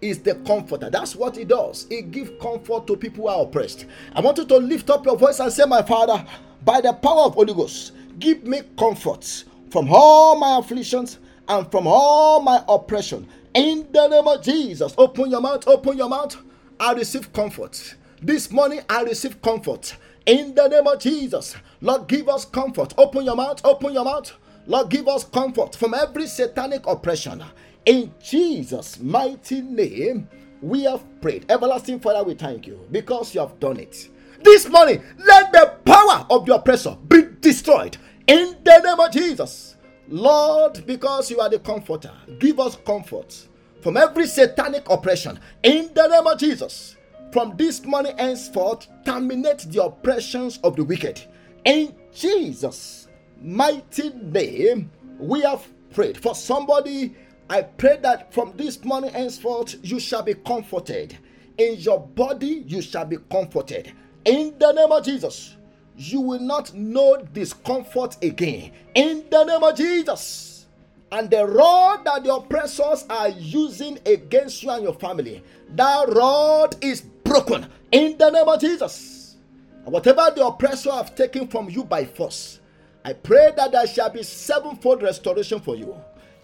Is 0.00 0.20
the 0.20 0.34
comforter. 0.46 0.90
That's 0.90 1.16
what 1.16 1.38
it 1.38 1.48
does. 1.48 1.86
It 1.90 2.10
gives 2.10 2.30
comfort 2.40 2.86
to 2.88 2.96
people 2.96 3.24
who 3.24 3.28
are 3.28 3.42
oppressed. 3.42 3.86
I 4.14 4.20
want 4.20 4.36
you 4.38 4.44
to 4.44 4.56
lift 4.58 4.90
up 4.90 5.06
your 5.06 5.16
voice 5.16 5.40
and 5.40 5.52
say, 5.52 5.64
My 5.64 5.82
Father, 5.82 6.24
by 6.64 6.80
the 6.80 6.92
power 6.92 7.22
of 7.26 7.34
Holy 7.34 7.54
Ghost, 7.54 7.92
give 8.18 8.44
me 8.44 8.62
comfort 8.78 9.44
from 9.70 9.88
all 9.90 10.36
my 10.36 10.58
afflictions 10.58 11.18
and 11.48 11.70
from 11.70 11.86
all 11.86 12.42
my 12.42 12.62
oppression. 12.68 13.26
In 13.54 13.86
the 13.92 14.08
name 14.08 14.26
of 14.26 14.42
Jesus, 14.42 14.94
open 14.98 15.30
your 15.30 15.40
mouth, 15.40 15.66
open 15.66 15.96
your 15.96 16.08
mouth. 16.08 16.36
I 16.78 16.92
receive 16.92 17.32
comfort. 17.32 17.94
This 18.20 18.50
morning, 18.50 18.80
I 18.88 19.02
receive 19.02 19.40
comfort. 19.40 19.96
In 20.26 20.54
the 20.54 20.68
name 20.68 20.86
of 20.86 21.00
Jesus, 21.00 21.56
Lord, 21.80 22.06
give 22.06 22.28
us 22.28 22.44
comfort. 22.44 22.94
Open 22.96 23.24
your 23.24 23.34
mouth, 23.34 23.60
open 23.64 23.92
your 23.92 24.04
mouth. 24.04 24.32
Lord, 24.66 24.88
give 24.88 25.08
us 25.08 25.24
comfort 25.24 25.74
from 25.74 25.94
every 25.94 26.28
satanic 26.28 26.86
oppression. 26.86 27.42
In 27.86 28.14
Jesus' 28.22 29.00
mighty 29.00 29.62
name, 29.62 30.28
we 30.60 30.84
have 30.84 31.02
prayed. 31.20 31.46
Everlasting 31.50 31.98
Father, 31.98 32.22
we 32.22 32.34
thank 32.34 32.68
you 32.68 32.86
because 32.92 33.34
you 33.34 33.40
have 33.40 33.58
done 33.58 33.78
it. 33.80 34.08
This 34.44 34.68
morning, 34.68 35.02
let 35.18 35.50
the 35.50 35.76
power 35.84 36.24
of 36.30 36.46
the 36.46 36.54
oppressor 36.54 36.96
be 37.08 37.22
destroyed. 37.40 37.96
In 38.28 38.56
the 38.62 38.78
name 38.78 39.00
of 39.00 39.10
Jesus. 39.10 39.76
Lord, 40.08 40.84
because 40.86 41.30
you 41.30 41.40
are 41.40 41.48
the 41.48 41.58
comforter, 41.58 42.12
give 42.38 42.60
us 42.60 42.76
comfort 42.84 43.48
from 43.80 43.96
every 43.96 44.26
satanic 44.26 44.88
oppression. 44.88 45.40
In 45.62 45.90
the 45.94 46.06
name 46.06 46.26
of 46.26 46.38
Jesus 46.38 46.96
from 47.32 47.56
this 47.56 47.82
morning 47.84 48.16
henceforth 48.18 48.86
terminate 49.06 49.60
the 49.70 49.82
oppressions 49.82 50.58
of 50.58 50.76
the 50.76 50.84
wicked. 50.84 51.22
In 51.64 51.94
Jesus' 52.14 53.08
mighty 53.40 54.10
name, 54.10 54.90
we 55.18 55.40
have 55.40 55.66
prayed. 55.94 56.18
For 56.18 56.34
somebody, 56.34 57.16
I 57.48 57.62
pray 57.62 57.98
that 58.02 58.32
from 58.34 58.52
this 58.56 58.84
morning 58.84 59.12
henceforth 59.12 59.76
you 59.82 59.98
shall 59.98 60.22
be 60.22 60.34
comforted. 60.34 61.16
In 61.56 61.76
your 61.76 62.00
body, 62.00 62.64
you 62.66 62.82
shall 62.82 63.06
be 63.06 63.16
comforted. 63.30 63.92
In 64.26 64.54
the 64.58 64.72
name 64.72 64.92
of 64.92 65.04
Jesus, 65.04 65.56
you 65.96 66.20
will 66.20 66.40
not 66.40 66.74
know 66.74 67.16
discomfort 67.32 68.16
again. 68.22 68.72
In 68.94 69.24
the 69.30 69.44
name 69.44 69.62
of 69.62 69.76
Jesus. 69.76 70.66
And 71.10 71.30
the 71.30 71.46
rod 71.46 72.06
that 72.06 72.24
the 72.24 72.34
oppressors 72.34 73.04
are 73.10 73.28
using 73.28 73.98
against 74.06 74.62
you 74.62 74.70
and 74.70 74.82
your 74.82 74.94
family, 74.94 75.42
that 75.74 76.08
rod 76.08 76.74
is 76.82 77.02
broken 77.32 77.66
in 77.92 78.18
the 78.18 78.28
name 78.28 78.46
of 78.46 78.60
Jesus. 78.60 79.36
Whatever 79.84 80.30
the 80.36 80.46
oppressor 80.46 80.92
have 80.92 81.14
taken 81.14 81.48
from 81.48 81.70
you 81.70 81.82
by 81.82 82.04
force, 82.04 82.60
I 83.06 83.14
pray 83.14 83.52
that 83.56 83.72
there 83.72 83.86
shall 83.86 84.10
be 84.10 84.22
sevenfold 84.22 85.02
restoration 85.02 85.58
for 85.58 85.74
you. 85.74 85.96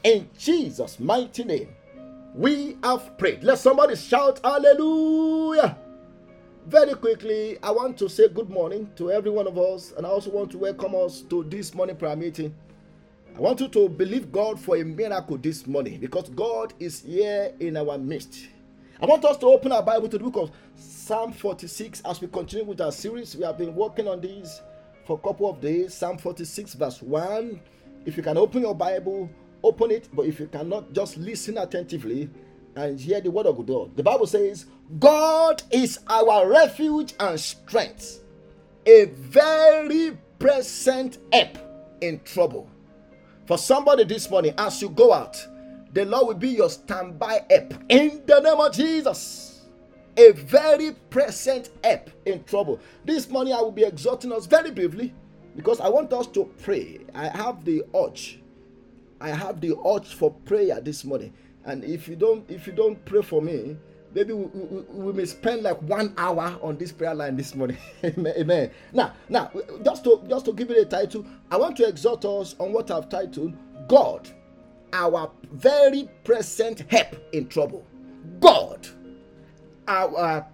In 0.03 0.31
Jesus' 0.39 0.99
mighty 0.99 1.45
name, 1.45 1.69
we 2.35 2.79
have 2.83 3.19
prayed. 3.19 3.45
Let 3.45 3.59
somebody 3.59 3.97
shout 3.97 4.41
hallelujah. 4.43 5.77
Very 6.67 6.95
quickly, 6.95 7.59
I 7.63 7.71
want 7.71 7.99
to 7.99 8.09
say 8.09 8.29
good 8.29 8.49
morning 8.49 8.91
to 8.97 9.13
every 9.13 9.31
one 9.31 9.47
of 9.47 9.59
us, 9.59 9.93
and 9.95 10.07
I 10.07 10.09
also 10.09 10.31
want 10.31 10.51
to 10.53 10.59
welcome 10.59 10.95
us 10.95 11.21
to 11.29 11.45
this 11.45 11.75
morning 11.75 11.97
prayer 11.97 12.17
meeting. 12.17 12.55
I 13.37 13.41
want 13.41 13.61
you 13.61 13.69
to 13.69 13.91
believe 13.91 14.33
God 14.33 14.59
for 14.59 14.79
a 14.79 14.85
miracle 14.85 15.37
this 15.37 15.67
morning 15.67 16.01
because 16.01 16.31
God 16.31 16.73
is 16.81 17.03
here 17.03 17.53
in 17.61 17.77
our 17.77 17.99
midst. 17.99 18.49
I 19.01 19.07
want 19.07 19.25
us 19.25 19.37
to 19.39 19.47
open 19.47 19.71
our 19.71 19.83
Bible 19.83 20.09
to 20.09 20.19
the 20.19 20.25
book 20.25 20.37
of 20.37 20.51
Psalm 20.75 21.33
46 21.33 22.03
as 22.05 22.21
we 22.21 22.27
continue 22.27 22.65
with 22.65 22.81
our 22.81 22.91
series. 22.91 23.37
We 23.37 23.45
have 23.45 23.57
been 23.57 23.73
working 23.77 24.09
on 24.09 24.21
these 24.21 24.61
for 25.07 25.17
a 25.17 25.21
couple 25.21 25.49
of 25.49 25.61
days. 25.61 25.95
Psalm 25.95 26.19
46, 26.19 26.75
verse 26.75 27.01
1. 27.01 27.61
If 28.07 28.17
you 28.17 28.25
can 28.25 28.37
open 28.37 28.63
your 28.63 28.75
Bible, 28.75 29.31
open 29.63 29.93
it. 29.93 30.09
But 30.13 30.27
if 30.27 30.41
you 30.41 30.49
cannot, 30.49 30.93
just 30.93 31.17
listen 31.17 31.59
attentively 31.59 32.29
and 32.75 32.99
hear 32.99 33.21
the 33.21 33.31
word 33.31 33.47
of 33.47 33.65
God. 33.65 33.97
The 33.97 34.03
Bible 34.03 34.27
says, 34.27 34.67
God 34.99 35.63
is 35.71 36.01
our 36.09 36.49
refuge 36.49 37.15
and 37.21 37.39
strength, 37.39 38.25
a 38.85 39.05
very 39.05 40.19
present 40.41 41.19
help 41.33 41.57
in 42.01 42.19
trouble. 42.25 42.69
For 43.47 43.59
somebody 43.59 44.03
this 44.03 44.29
morning, 44.29 44.55
as 44.59 44.83
you 44.83 44.89
go 44.89 45.13
out, 45.13 45.41
the 45.93 46.05
Lord 46.05 46.27
will 46.27 46.35
be 46.35 46.51
your 46.51 46.71
standby 46.71 47.45
help 47.51 47.75
in 47.89 48.23
the 48.27 48.41
name 48.41 48.61
of 48.61 48.73
Jesus. 48.73 49.67
A 50.17 50.33
very 50.33 50.93
present 51.11 51.71
help 51.85 52.11
in 52.27 52.43
trouble. 52.45 52.81
This 53.05 53.29
morning 53.29 53.55
I 53.55 53.61
will 53.61 53.73
be 53.73 53.85
exhorting 53.85 54.33
us 54.33 54.47
very 54.47 54.71
briefly 54.71 55.15
because 55.57 55.81
I 55.81 55.89
want 55.89 56.13
us 56.13 56.27
to 56.29 56.45
pray. 56.63 57.01
I 57.15 57.29
have 57.29 57.65
the 57.65 57.85
urge. 57.95 58.41
I 59.21 59.31
have 59.31 59.61
the 59.61 59.75
urge 59.87 60.15
for 60.15 60.31
prayer 60.31 60.81
this 60.81 61.05
morning. 61.05 61.33
And 61.65 61.85
if 61.85 62.09
you 62.09 62.17
don't, 62.17 62.49
if 62.51 62.67
you 62.67 62.73
don't 62.73 63.03
pray 63.05 63.23
for 63.23 63.41
me, 63.41 63.77
maybe 64.15 64.33
we, 64.33 64.45
we, 64.47 64.81
we, 64.91 65.13
may 65.13 65.25
spend 65.25 65.63
like 65.63 65.81
one 65.83 66.15
hour 66.17 66.59
on 66.63 66.77
this 66.79 66.93
prayer 66.93 67.15
line 67.15 67.37
this 67.37 67.55
morning. 67.55 67.79
Amen. 68.05 68.71
Now, 68.93 69.13
now, 69.29 69.51
just 69.85 70.05
to 70.05 70.23
just 70.29 70.45
to 70.47 70.53
give 70.53 70.71
it 70.71 70.79
a 70.79 70.85
title, 70.85 71.25
I 71.51 71.57
want 71.57 71.77
to 71.79 71.87
exhort 71.89 72.25
us 72.25 72.55
on 72.59 72.73
what 72.73 72.91
I've 72.91 73.09
titled 73.09 73.55
God 73.89 74.29
our 74.93 75.31
very 75.53 76.09
present 76.25 76.85
help 76.91 77.17
in 77.33 77.49
trouble. 77.49 77.85
God, 78.41 78.87
our 79.87 80.47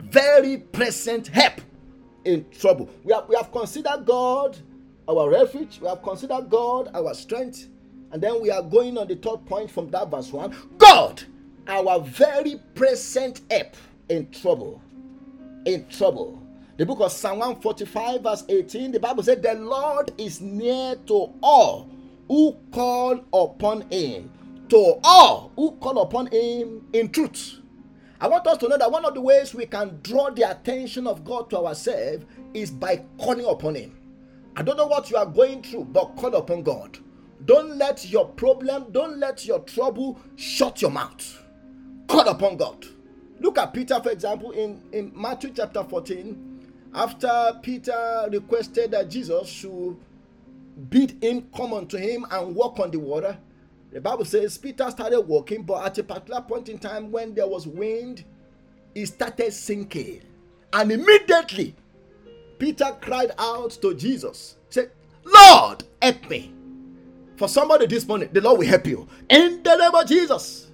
very 0.00 0.58
present 0.58 1.28
help 1.28 1.60
in 2.24 2.48
trouble. 2.50 2.88
We 3.04 3.12
have, 3.12 3.28
we 3.28 3.36
have 3.36 3.50
considered 3.52 4.04
God 4.04 4.58
our 5.08 5.30
refuge, 5.30 5.80
we 5.80 5.88
have 5.88 6.02
considered 6.02 6.50
God 6.50 6.90
our 6.94 7.14
strength, 7.14 7.68
and 8.12 8.22
then 8.22 8.40
we 8.40 8.50
are 8.50 8.62
going 8.62 8.98
on 8.98 9.08
the 9.08 9.16
third 9.16 9.44
point 9.46 9.70
from 9.70 9.90
that 9.90 10.10
verse 10.10 10.32
1 10.32 10.54
God, 10.76 11.22
our 11.66 12.00
very 12.00 12.60
present 12.74 13.40
help 13.50 13.74
in 14.08 14.30
trouble. 14.30 14.82
In 15.64 15.86
trouble. 15.88 16.42
The 16.76 16.86
book 16.86 17.00
of 17.00 17.10
Psalm 17.10 17.40
145, 17.40 18.22
verse 18.22 18.44
18, 18.48 18.92
the 18.92 19.00
Bible 19.00 19.22
said, 19.22 19.42
The 19.42 19.54
Lord 19.54 20.12
is 20.16 20.40
near 20.40 20.94
to 21.06 21.32
all 21.42 21.90
who 22.28 22.56
call 22.72 23.24
upon 23.32 23.82
him, 23.90 24.30
to 24.68 25.00
all 25.02 25.50
who 25.56 25.72
call 25.72 26.02
upon 26.02 26.26
him 26.28 26.86
in 26.92 27.10
truth. 27.10 27.58
I 28.20 28.28
want 28.28 28.46
us 28.46 28.58
to 28.58 28.68
know 28.68 28.76
that 28.78 28.90
one 28.90 29.04
of 29.04 29.14
the 29.14 29.20
ways 29.20 29.54
we 29.54 29.66
can 29.66 30.00
draw 30.02 30.30
the 30.30 30.50
attention 30.50 31.06
of 31.06 31.24
God 31.24 31.50
to 31.50 31.58
ourselves 31.58 32.24
is 32.52 32.70
by 32.70 33.04
calling 33.18 33.46
upon 33.46 33.76
him. 33.76 33.96
I 34.56 34.62
don't 34.62 34.76
know 34.76 34.86
what 34.88 35.08
you 35.10 35.16
are 35.16 35.26
going 35.26 35.62
through, 35.62 35.84
but 35.84 36.16
call 36.16 36.34
upon 36.34 36.64
God. 36.64 36.98
Don't 37.44 37.76
let 37.76 38.08
your 38.10 38.26
problem, 38.26 38.90
don't 38.90 39.18
let 39.18 39.46
your 39.46 39.60
trouble 39.60 40.18
shut 40.34 40.82
your 40.82 40.90
mouth. 40.90 41.42
Call 42.08 42.28
upon 42.28 42.56
God. 42.56 42.84
Look 43.38 43.56
at 43.56 43.72
Peter, 43.72 44.00
for 44.02 44.10
example, 44.10 44.50
in, 44.50 44.82
in 44.92 45.12
Matthew 45.14 45.52
chapter 45.54 45.84
14. 45.84 46.44
After 46.94 47.52
Peter 47.62 48.26
requested 48.32 48.90
that 48.90 49.08
Jesus 49.10 49.48
should 49.48 49.96
bid 50.78 51.22
him 51.22 51.48
come 51.56 51.72
unto 51.72 51.96
him 51.96 52.26
and 52.30 52.54
walk 52.54 52.78
on 52.78 52.90
the 52.90 52.98
water. 52.98 53.36
The 53.92 54.00
Bible 54.00 54.24
says 54.24 54.58
Peter 54.58 54.90
started 54.90 55.20
walking, 55.22 55.62
but 55.62 55.84
at 55.84 55.98
a 55.98 56.02
particular 56.02 56.42
point 56.42 56.68
in 56.68 56.78
time 56.78 57.10
when 57.10 57.34
there 57.34 57.48
was 57.48 57.66
wind, 57.66 58.24
he 58.94 59.06
started 59.06 59.52
sinking. 59.52 60.22
And 60.72 60.92
immediately, 60.92 61.74
Peter 62.58 62.96
cried 63.00 63.32
out 63.38 63.70
to 63.82 63.94
Jesus, 63.94 64.56
said, 64.68 64.90
Lord, 65.24 65.84
help 66.02 66.28
me. 66.28 66.52
For 67.36 67.48
somebody 67.48 67.86
this 67.86 68.06
morning, 68.06 68.28
the 68.32 68.40
Lord 68.40 68.58
will 68.58 68.66
help 68.66 68.86
you. 68.86 69.08
In 69.28 69.62
the 69.62 69.76
name 69.76 69.94
of 69.94 70.06
Jesus. 70.06 70.66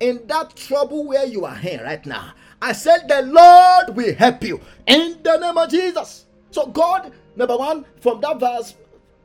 In 0.00 0.26
that 0.26 0.54
trouble 0.54 1.06
where 1.06 1.26
you 1.26 1.44
are 1.44 1.56
here 1.56 1.82
right 1.82 2.04
now, 2.06 2.32
I 2.62 2.72
said 2.72 3.08
the 3.08 3.22
Lord 3.22 3.96
will 3.96 4.14
help 4.14 4.44
you. 4.44 4.60
In 4.86 5.18
the 5.22 5.38
name 5.38 5.56
of 5.56 5.70
Jesus. 5.70 6.26
So, 6.50 6.66
God, 6.66 7.12
number 7.36 7.56
one, 7.56 7.84
from 8.00 8.20
that 8.20 8.38
verse 8.38 8.74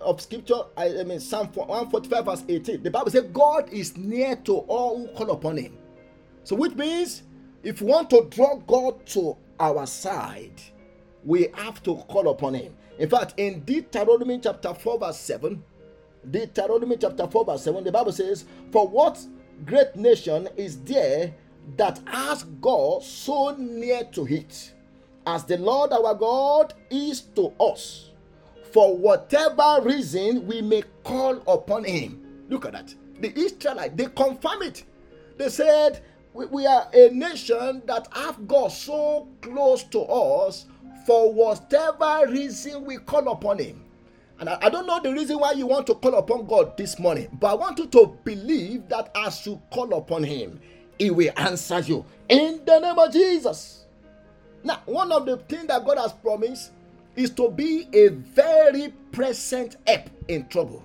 of 0.03 0.22
scripture, 0.22 0.62
I, 0.77 1.00
I 1.00 1.03
mean, 1.03 1.19
Psalm 1.19 1.48
145, 1.48 2.25
verse 2.25 2.43
18, 2.48 2.83
the 2.83 2.91
Bible 2.91 3.12
says, 3.12 3.25
God 3.33 3.72
is 3.72 3.98
near 3.98 4.36
to 4.38 4.57
all 4.57 5.00
who 5.00 5.07
call 5.13 5.31
upon 5.31 5.57
him. 5.57 5.77
So, 6.43 6.55
which 6.55 6.75
means 6.75 7.24
if 7.63 7.81
we 7.81 7.88
want 7.88 8.10
to 8.12 8.27
draw 8.29 8.57
God 8.57 9.05
to 9.07 9.38
our 9.60 9.86
side, 9.88 10.62
we 11.24 11.48
have 11.55 11.81
to 11.83 11.95
call 11.95 12.29
upon 12.29 12.55
him. 12.55 12.75
In 13.00 13.10
fact, 13.10 13.33
in 13.38 13.62
Deuteronomy 13.62 14.39
chapter 14.39 14.74
4, 14.74 15.00
verse 15.00 15.17
7, 15.19 15.63
Deuteronomy 16.29 16.98
chapter 16.98 17.27
4, 17.27 17.45
verse 17.45 17.63
7, 17.63 17.83
the 17.83 17.91
Bible 17.91 18.12
says, 18.12 18.45
For 18.72 18.88
what 18.88 19.19
great 19.65 19.95
nation 19.95 20.50
is 20.57 20.81
there 20.81 21.33
that 21.77 22.01
has 22.07 22.43
God 22.43 23.03
so 23.03 23.55
near 23.55 24.03
to 24.12 24.27
it, 24.27 24.74
as 25.25 25.45
the 25.45 25.57
Lord 25.57 25.93
our 25.93 26.13
God 26.13 26.74
is 26.89 27.22
to 27.36 27.53
us? 27.60 28.10
For 28.73 28.97
whatever 28.97 29.81
reason 29.83 30.47
we 30.47 30.61
may 30.61 30.83
call 31.03 31.37
upon 31.47 31.83
him. 31.83 32.45
Look 32.49 32.65
at 32.65 32.71
that. 32.73 32.93
The 33.21 33.31
Israelites, 33.39 33.93
they 33.95 34.05
confirm 34.07 34.63
it. 34.63 34.83
They 35.37 35.49
said, 35.49 36.01
we, 36.33 36.47
we 36.47 36.65
are 36.65 36.87
a 36.91 37.09
nation 37.09 37.83
that 37.85 38.07
have 38.11 38.47
God 38.47 38.69
so 38.71 39.27
close 39.41 39.83
to 39.85 39.99
us 40.01 40.65
for 41.05 41.31
whatever 41.31 42.27
reason 42.27 42.83
we 42.86 42.97
call 42.97 43.31
upon 43.31 43.59
him. 43.59 43.83
And 44.39 44.49
I, 44.49 44.57
I, 44.63 44.69
don't 44.69 44.88
know 44.88 44.99
the 44.99 45.13
reason 45.13 45.39
why 45.39 45.51
you 45.51 45.67
want 45.67 45.86
to 45.88 45.95
call 45.95 46.15
upon 46.15 46.47
God 46.47 46.75
this 46.75 46.97
morning, 46.99 47.29
but 47.39 47.51
I 47.51 47.53
want 47.53 47.77
you 47.77 47.86
to 47.88 48.17
believe 48.23 48.89
that 48.89 49.12
as 49.15 49.45
you 49.45 49.62
call 49.71 49.93
upon 49.93 50.23
him, 50.23 50.59
he 50.97 51.12
will 51.12 51.31
answer 51.38 51.79
you 51.79 52.03
in 52.27 52.62
the 52.65 52.79
name 52.79 52.97
of 52.97 53.13
Jesus. 53.13 53.86
Now, 54.63 54.81
one 54.86 55.12
of 55.12 55.25
the 55.25 55.38
things 55.38 55.67
that 55.67 55.86
God 55.86 55.97
has 55.97 56.13
promised 56.13 56.71
is 57.15 57.30
to 57.32 57.49
be 57.49 57.88
a 57.93 58.10
very 58.10 58.93
present 59.12 59.78
help 59.88 60.10
in 60.28 60.47
trouble. 60.47 60.84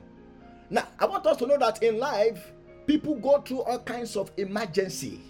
Now, 0.71 0.87
I 0.99 1.07
want 1.07 1.27
us 1.27 1.39
to 1.39 1.47
know 1.47 1.59
that 1.59 1.83
in 1.83 1.99
life, 1.99 2.53
people 2.87 3.15
go 3.17 3.41
through 3.41 3.63
all 3.63 3.79
kinds 3.79 4.17
of 4.17 4.31
emergency 4.37 5.21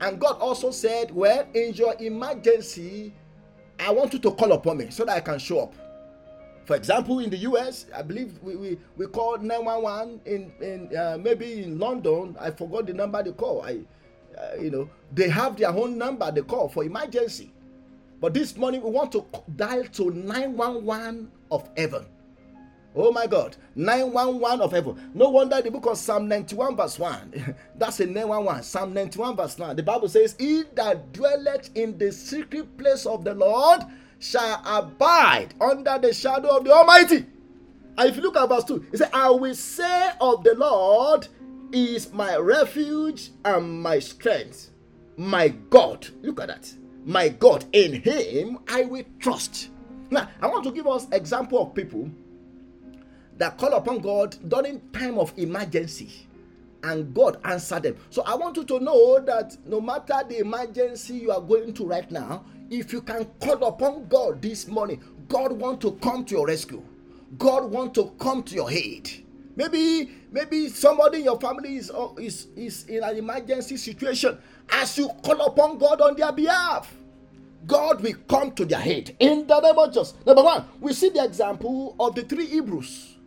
and 0.00 0.18
God 0.18 0.38
also 0.40 0.70
said, 0.70 1.10
Well, 1.14 1.46
in 1.54 1.74
your 1.74 1.94
emergency, 2.00 3.12
I 3.78 3.90
want 3.90 4.12
you 4.12 4.18
to 4.20 4.30
call 4.32 4.52
upon 4.52 4.78
me 4.78 4.90
so 4.90 5.04
that 5.04 5.16
I 5.16 5.20
can 5.20 5.38
show 5.38 5.60
up. 5.60 5.74
For 6.64 6.76
example, 6.76 7.18
in 7.18 7.30
the 7.30 7.36
US, 7.38 7.86
I 7.94 8.02
believe 8.02 8.38
we, 8.42 8.56
we, 8.56 8.78
we 8.96 9.06
call 9.06 9.38
911 9.38 10.20
in, 10.24 10.52
in 10.60 10.96
uh, 10.96 11.18
maybe 11.20 11.64
in 11.64 11.78
London. 11.78 12.36
I 12.40 12.50
forgot 12.50 12.86
the 12.86 12.94
number 12.94 13.22
they 13.22 13.32
call. 13.32 13.62
I, 13.62 13.80
uh, 14.38 14.56
you 14.60 14.70
know, 14.70 14.88
they 15.12 15.28
have 15.28 15.56
their 15.56 15.70
own 15.70 15.98
number 15.98 16.30
they 16.30 16.42
call 16.42 16.68
for 16.68 16.84
emergency. 16.84 17.52
But 18.20 18.34
this 18.34 18.56
morning 18.56 18.82
we 18.82 18.90
want 18.90 19.12
to 19.12 19.24
dial 19.56 19.84
to 19.84 20.10
911 20.10 21.30
of 21.50 21.68
heaven 21.76 22.06
Oh 22.94 23.12
my 23.12 23.26
God, 23.28 23.56
911 23.76 24.60
of 24.60 24.72
heaven. 24.72 25.10
No 25.14 25.28
wonder 25.30 25.62
the 25.62 25.70
book 25.70 25.86
of 25.86 25.96
Psalm 25.96 26.26
91, 26.26 26.76
verse 26.76 26.98
1. 26.98 27.56
That's 27.76 28.00
a 28.00 28.06
911. 28.06 28.62
Psalm 28.64 28.92
91, 28.92 29.36
verse 29.36 29.58
9. 29.58 29.76
The 29.76 29.82
Bible 29.82 30.08
says, 30.08 30.34
He 30.38 30.64
that 30.74 31.12
dwelleth 31.12 31.70
in 31.76 31.96
the 31.98 32.10
secret 32.10 32.76
place 32.76 33.06
of 33.06 33.24
the 33.24 33.34
Lord 33.34 33.82
shall 34.18 34.60
abide 34.66 35.54
under 35.60 35.98
the 35.98 36.12
shadow 36.12 36.56
of 36.56 36.64
the 36.64 36.72
Almighty. 36.72 37.26
And 37.96 38.08
if 38.08 38.16
you 38.16 38.22
look 38.22 38.36
at 38.36 38.48
verse 38.48 38.64
2, 38.64 38.86
it 38.92 38.98
says, 38.98 39.10
I 39.12 39.30
will 39.30 39.54
say 39.54 40.10
of 40.20 40.42
the 40.42 40.54
Lord 40.56 41.28
is 41.72 42.12
my 42.12 42.36
refuge 42.36 43.30
and 43.44 43.82
my 43.82 44.00
strength, 44.00 44.70
my 45.16 45.48
God. 45.48 46.08
Look 46.22 46.40
at 46.40 46.48
that. 46.48 46.72
My 47.04 47.28
God, 47.28 47.64
in 47.72 48.02
him 48.02 48.58
I 48.68 48.84
will 48.84 49.04
trust. 49.18 49.70
Now, 50.10 50.28
I 50.40 50.46
want 50.48 50.64
to 50.64 50.72
give 50.72 50.86
us 50.86 51.06
example 51.12 51.62
of 51.62 51.74
people 51.74 52.10
that 53.38 53.56
call 53.56 53.72
upon 53.74 54.00
God 54.00 54.36
during 54.48 54.80
time 54.92 55.18
of 55.18 55.32
emergency 55.38 56.26
and 56.82 57.14
God 57.14 57.38
answered 57.44 57.84
them. 57.84 57.96
So 58.10 58.22
I 58.22 58.34
want 58.34 58.56
you 58.56 58.64
to 58.64 58.80
know 58.80 59.20
that 59.20 59.56
no 59.66 59.80
matter 59.80 60.20
the 60.28 60.38
emergency 60.38 61.14
you 61.14 61.30
are 61.30 61.40
going 61.40 61.72
to 61.74 61.86
right 61.86 62.10
now, 62.10 62.44
if 62.70 62.92
you 62.92 63.02
can 63.02 63.24
call 63.40 63.64
upon 63.64 64.08
God 64.08 64.40
this 64.42 64.68
morning, 64.68 65.02
God 65.28 65.52
want 65.52 65.80
to 65.82 65.92
come 66.02 66.24
to 66.26 66.34
your 66.34 66.46
rescue. 66.46 66.82
God 67.38 67.70
want 67.70 67.94
to 67.94 68.12
come 68.18 68.42
to 68.44 68.54
your 68.54 68.70
aid. 68.70 69.24
Maybe 69.60 70.10
maybe 70.32 70.68
somebody 70.70 71.18
in 71.18 71.24
your 71.24 71.38
family 71.38 71.76
is, 71.76 71.90
uh, 71.90 72.08
is, 72.18 72.46
is 72.56 72.84
in 72.84 73.04
an 73.04 73.14
emergency 73.14 73.76
situation. 73.76 74.38
As 74.70 74.96
you 74.96 75.08
call 75.22 75.38
upon 75.42 75.76
God 75.76 76.00
on 76.00 76.16
their 76.16 76.32
behalf, 76.32 76.90
God 77.66 78.00
will 78.00 78.14
come 78.26 78.52
to 78.52 78.64
their 78.64 78.80
aid 78.80 79.14
in 79.20 79.46
the 79.46 79.60
name 79.60 79.78
of 79.78 79.88
Jesus. 79.88 80.14
Number 80.24 80.42
one, 80.42 80.64
we 80.80 80.94
see 80.94 81.10
the 81.10 81.22
example 81.22 81.94
of 82.00 82.14
the 82.14 82.22
three 82.22 82.46
Hebrews 82.46 83.18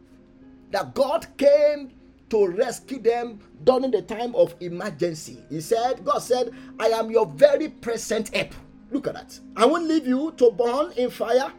that 0.71 0.95
God 0.95 1.27
came 1.37 1.91
to 2.31 2.47
rescue 2.47 2.99
them 2.99 3.39
during 3.63 3.91
the 3.91 4.01
time 4.01 4.33
of 4.33 4.55
emergency. 4.59 5.37
He 5.51 5.61
said, 5.61 6.03
God 6.03 6.17
said, 6.17 6.49
I 6.79 6.87
am 6.87 7.11
your 7.11 7.27
very 7.27 7.67
present 7.69 8.35
help. 8.35 8.55
Look 8.89 9.05
at 9.05 9.13
that. 9.13 9.39
I 9.55 9.67
won't 9.67 9.87
leave 9.87 10.07
you 10.07 10.33
to 10.37 10.49
burn 10.49 10.93
in 10.93 11.11
fire. 11.11 11.53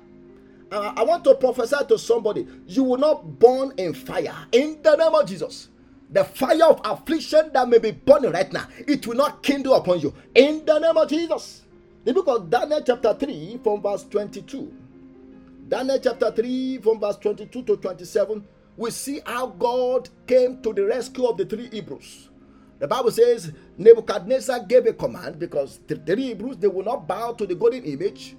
Uh, 0.74 0.92
I 0.96 1.04
want 1.04 1.22
to 1.24 1.34
prophesy 1.34 1.76
to 1.88 1.98
somebody. 1.98 2.46
You 2.66 2.82
will 2.84 2.98
not 2.98 3.38
burn 3.38 3.72
in 3.76 3.94
fire. 3.94 4.34
In 4.52 4.82
the 4.82 4.96
name 4.96 5.14
of 5.14 5.26
Jesus. 5.28 5.68
The 6.10 6.24
fire 6.24 6.64
of 6.64 6.80
affliction 6.84 7.50
that 7.52 7.68
may 7.68 7.78
be 7.78 7.92
burning 7.92 8.32
right 8.32 8.52
now, 8.52 8.66
it 8.86 9.06
will 9.06 9.16
not 9.16 9.42
kindle 9.42 9.74
upon 9.74 10.00
you. 10.00 10.12
In 10.34 10.64
the 10.64 10.78
name 10.78 10.96
of 10.96 11.08
Jesus. 11.08 11.62
The 12.04 12.12
book 12.12 12.28
of 12.28 12.50
Daniel, 12.50 12.82
chapter 12.84 13.14
3, 13.14 13.60
from 13.62 13.82
verse 13.82 14.04
22. 14.04 14.72
Daniel 15.68 15.98
chapter 15.98 16.30
3, 16.30 16.78
from 16.78 17.00
verse 17.00 17.16
22 17.16 17.62
to 17.62 17.76
27 17.76 18.44
we 18.76 18.90
see 18.90 19.20
how 19.24 19.46
God 19.46 20.08
came 20.26 20.60
to 20.62 20.72
the 20.72 20.84
rescue 20.84 21.26
of 21.26 21.36
the 21.36 21.46
three 21.46 21.68
Hebrews. 21.70 22.28
The 22.78 22.88
Bible 22.88 23.10
says 23.12 23.52
Nebuchadnezzar 23.78 24.64
gave 24.64 24.86
a 24.86 24.92
command 24.92 25.38
because 25.38 25.78
the 25.86 25.96
three 25.96 26.34
Hebrews 26.34 26.56
they 26.58 26.68
will 26.68 26.84
not 26.84 27.06
bow 27.06 27.32
to 27.32 27.46
the 27.46 27.54
golden 27.54 27.84
image. 27.84 28.36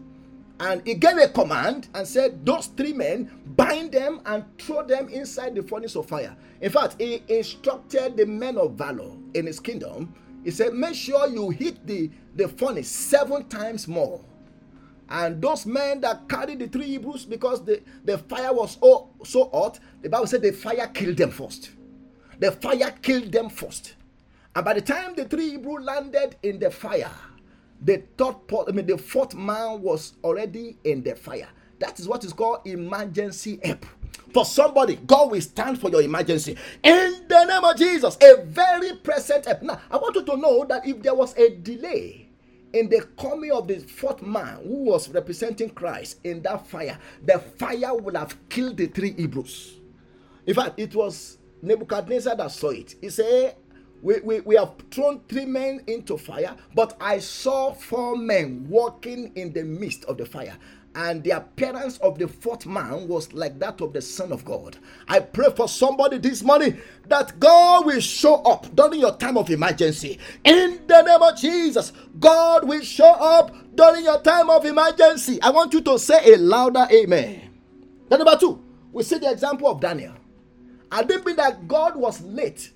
And 0.60 0.82
he 0.88 0.96
gave 0.96 1.18
a 1.18 1.28
command 1.28 1.90
and 1.96 2.08
said, 2.08 2.46
Those 2.46 2.68
three 2.68 2.94
men, 2.94 3.32
bind 3.58 3.92
them 3.92 4.22
and 4.26 4.46
throw 4.60 4.84
them 4.86 5.10
inside 5.10 5.56
the 5.56 5.64
furnace 5.64 5.96
of 5.96 6.08
fire. 6.08 6.36
In 6.62 6.72
fact, 6.72 6.96
he 7.00 7.24
instructed 7.28 8.18
the 8.18 8.26
men 8.26 8.58
of 8.58 8.74
valor 8.74 9.12
in 9.34 9.48
his 9.48 9.60
kingdom. 9.60 10.14
He 10.44 10.52
said, 10.52 10.74
Make 10.74 10.96
sure 10.96 11.28
you 11.28 11.50
hit 11.50 11.86
the, 11.86 12.10
the 12.36 12.48
furnace 12.48 12.90
seven 12.90 13.46
times 13.50 13.88
more 13.88 14.22
and 15.10 15.42
those 15.42 15.66
men 15.66 16.02
that 16.02 16.28
carried 16.28 16.60
the 16.60 16.68
three 16.68 16.86
Hebrews, 16.88 17.26
because 17.26 17.64
the, 17.64 17.82
the 18.04 18.18
fire 18.18 18.54
was 18.54 18.78
so, 18.82 19.10
so 19.24 19.50
hot, 19.50 19.80
the 20.02 20.10
Bible 20.10 20.28
said 20.28 20.42
the 20.42 20.52
fire 20.52 20.88
killed 20.88 21.18
them 21.18 21.32
first. 21.32 21.72
The 22.40 22.52
fire 22.52 22.94
killed 23.02 23.32
them 23.32 23.50
first. 23.50 23.96
And 24.56 24.66
by 24.66 24.74
the 24.74 24.82
time 24.82 25.16
the 25.16 25.26
three 25.26 25.52
Hebrew 25.52 25.80
landed 25.80 26.38
in 26.44 26.60
the 26.60 26.72
fire, 26.72 27.12
the 27.86 28.04
third 28.18 28.36
I 28.68 28.72
mean 28.72 28.88
the 28.88 28.98
fourth 28.98 29.36
man 29.36 29.82
was 29.82 30.14
already 30.24 30.78
in 30.84 31.04
the 31.04 31.16
fire. 31.16 31.48
That 31.80 32.00
is 32.00 32.08
what 32.08 32.24
is 32.24 32.34
called 32.34 32.66
emergency 32.66 33.60
help. 33.64 33.86
For 34.34 34.44
somebody, 34.44 34.96
God 34.96 35.32
will 35.32 35.42
stand 35.42 35.80
for 35.80 35.90
your 35.90 36.02
emergency. 36.02 36.58
In 36.84 37.26
the 37.28 37.46
name 37.46 37.64
of 37.64 37.78
Jesus, 37.78 38.18
a 38.22 38.44
very 38.46 38.96
present 38.98 39.46
help. 39.46 39.62
Now, 39.62 39.80
I 39.90 39.98
want 39.98 40.16
you 40.16 40.26
to 40.26 40.38
know 40.38 40.66
that 40.66 40.86
if 40.86 41.02
there 41.02 41.14
was 41.16 41.38
a 41.38 41.56
delay, 41.56 42.26
in 42.74 42.90
the 42.90 43.08
coming 43.18 43.52
of 43.54 43.68
the 43.70 43.80
fourth 43.80 44.22
man 44.22 44.60
who 44.64 44.84
was 44.84 45.08
representing 45.10 45.70
Christ 45.70 46.20
in 46.26 46.42
that 46.42 46.68
fire, 46.68 47.00
the 47.24 47.40
fire 47.40 47.96
would 47.96 48.18
have 48.18 48.38
killed 48.50 48.76
the 48.76 48.88
three 48.88 49.14
Hebrews. 49.14 49.76
In 50.46 50.54
fact, 50.54 50.78
it 50.78 50.94
was 50.94 51.38
Nebuchadnezzar 51.62 52.36
that 52.36 52.52
saw 52.52 52.72
it. 52.72 52.96
He 53.00 53.10
said, 53.10 53.56
we, 54.06 54.20
we, 54.20 54.40
we 54.42 54.56
have 54.56 54.72
thrown 54.92 55.20
three 55.28 55.46
men 55.46 55.82
into 55.88 56.16
fire, 56.16 56.56
but 56.76 56.96
I 57.02 57.18
saw 57.18 57.74
four 57.74 58.16
men 58.16 58.68
walking 58.70 59.32
in 59.36 59.52
the 59.52 59.64
midst 59.64 60.06
of 60.06 60.20
the 60.20 60.28
fire 60.28 60.56
and 60.94 61.24
the 61.24 61.32
appearance 61.32 61.98
of 61.98 62.20
the 62.20 62.28
fourth 62.28 62.68
man 62.68 63.08
was 63.08 63.34
like 63.34 63.58
that 63.58 63.82
of 63.82 63.94
the 63.94 64.02
Son 64.02 64.32
of 64.32 64.46
God. 64.46 64.78
I 65.08 65.22
pray 65.22 65.48
for 65.56 65.68
somebody 65.68 66.20
this 66.20 66.44
morning 66.44 66.80
that 67.08 67.40
God 67.40 67.88
will 67.88 68.00
show 68.00 68.36
up 68.44 68.74
during 68.76 69.00
your 69.00 69.18
time 69.18 69.38
of 69.38 69.50
emergency. 69.50 70.20
In 70.44 70.82
the 70.86 71.02
name 71.02 71.24
of 71.24 71.36
Jesus, 71.36 71.92
God 72.20 72.68
will 72.68 72.82
show 72.82 73.12
up 73.12 73.56
during 73.76 74.06
your 74.06 74.22
time 74.22 74.52
of 74.52 74.66
emergency. 74.66 75.42
I 75.42 75.50
want 75.50 75.74
you 75.74 75.82
to 75.82 75.98
say 75.98 76.34
a 76.34 76.38
louder 76.38 76.88
amen. 76.92 77.42
Then, 78.08 78.20
number 78.20 78.38
two, 78.38 78.64
we 78.94 79.02
see 79.02 79.18
the 79.18 79.32
example 79.32 79.68
of 79.68 79.82
Daniel. 79.82 80.14
I 80.92 81.02
didn't 81.04 81.26
mean 81.26 81.38
that 81.38 81.68
God 81.68 81.96
was 81.96 82.22
late. 82.22 82.72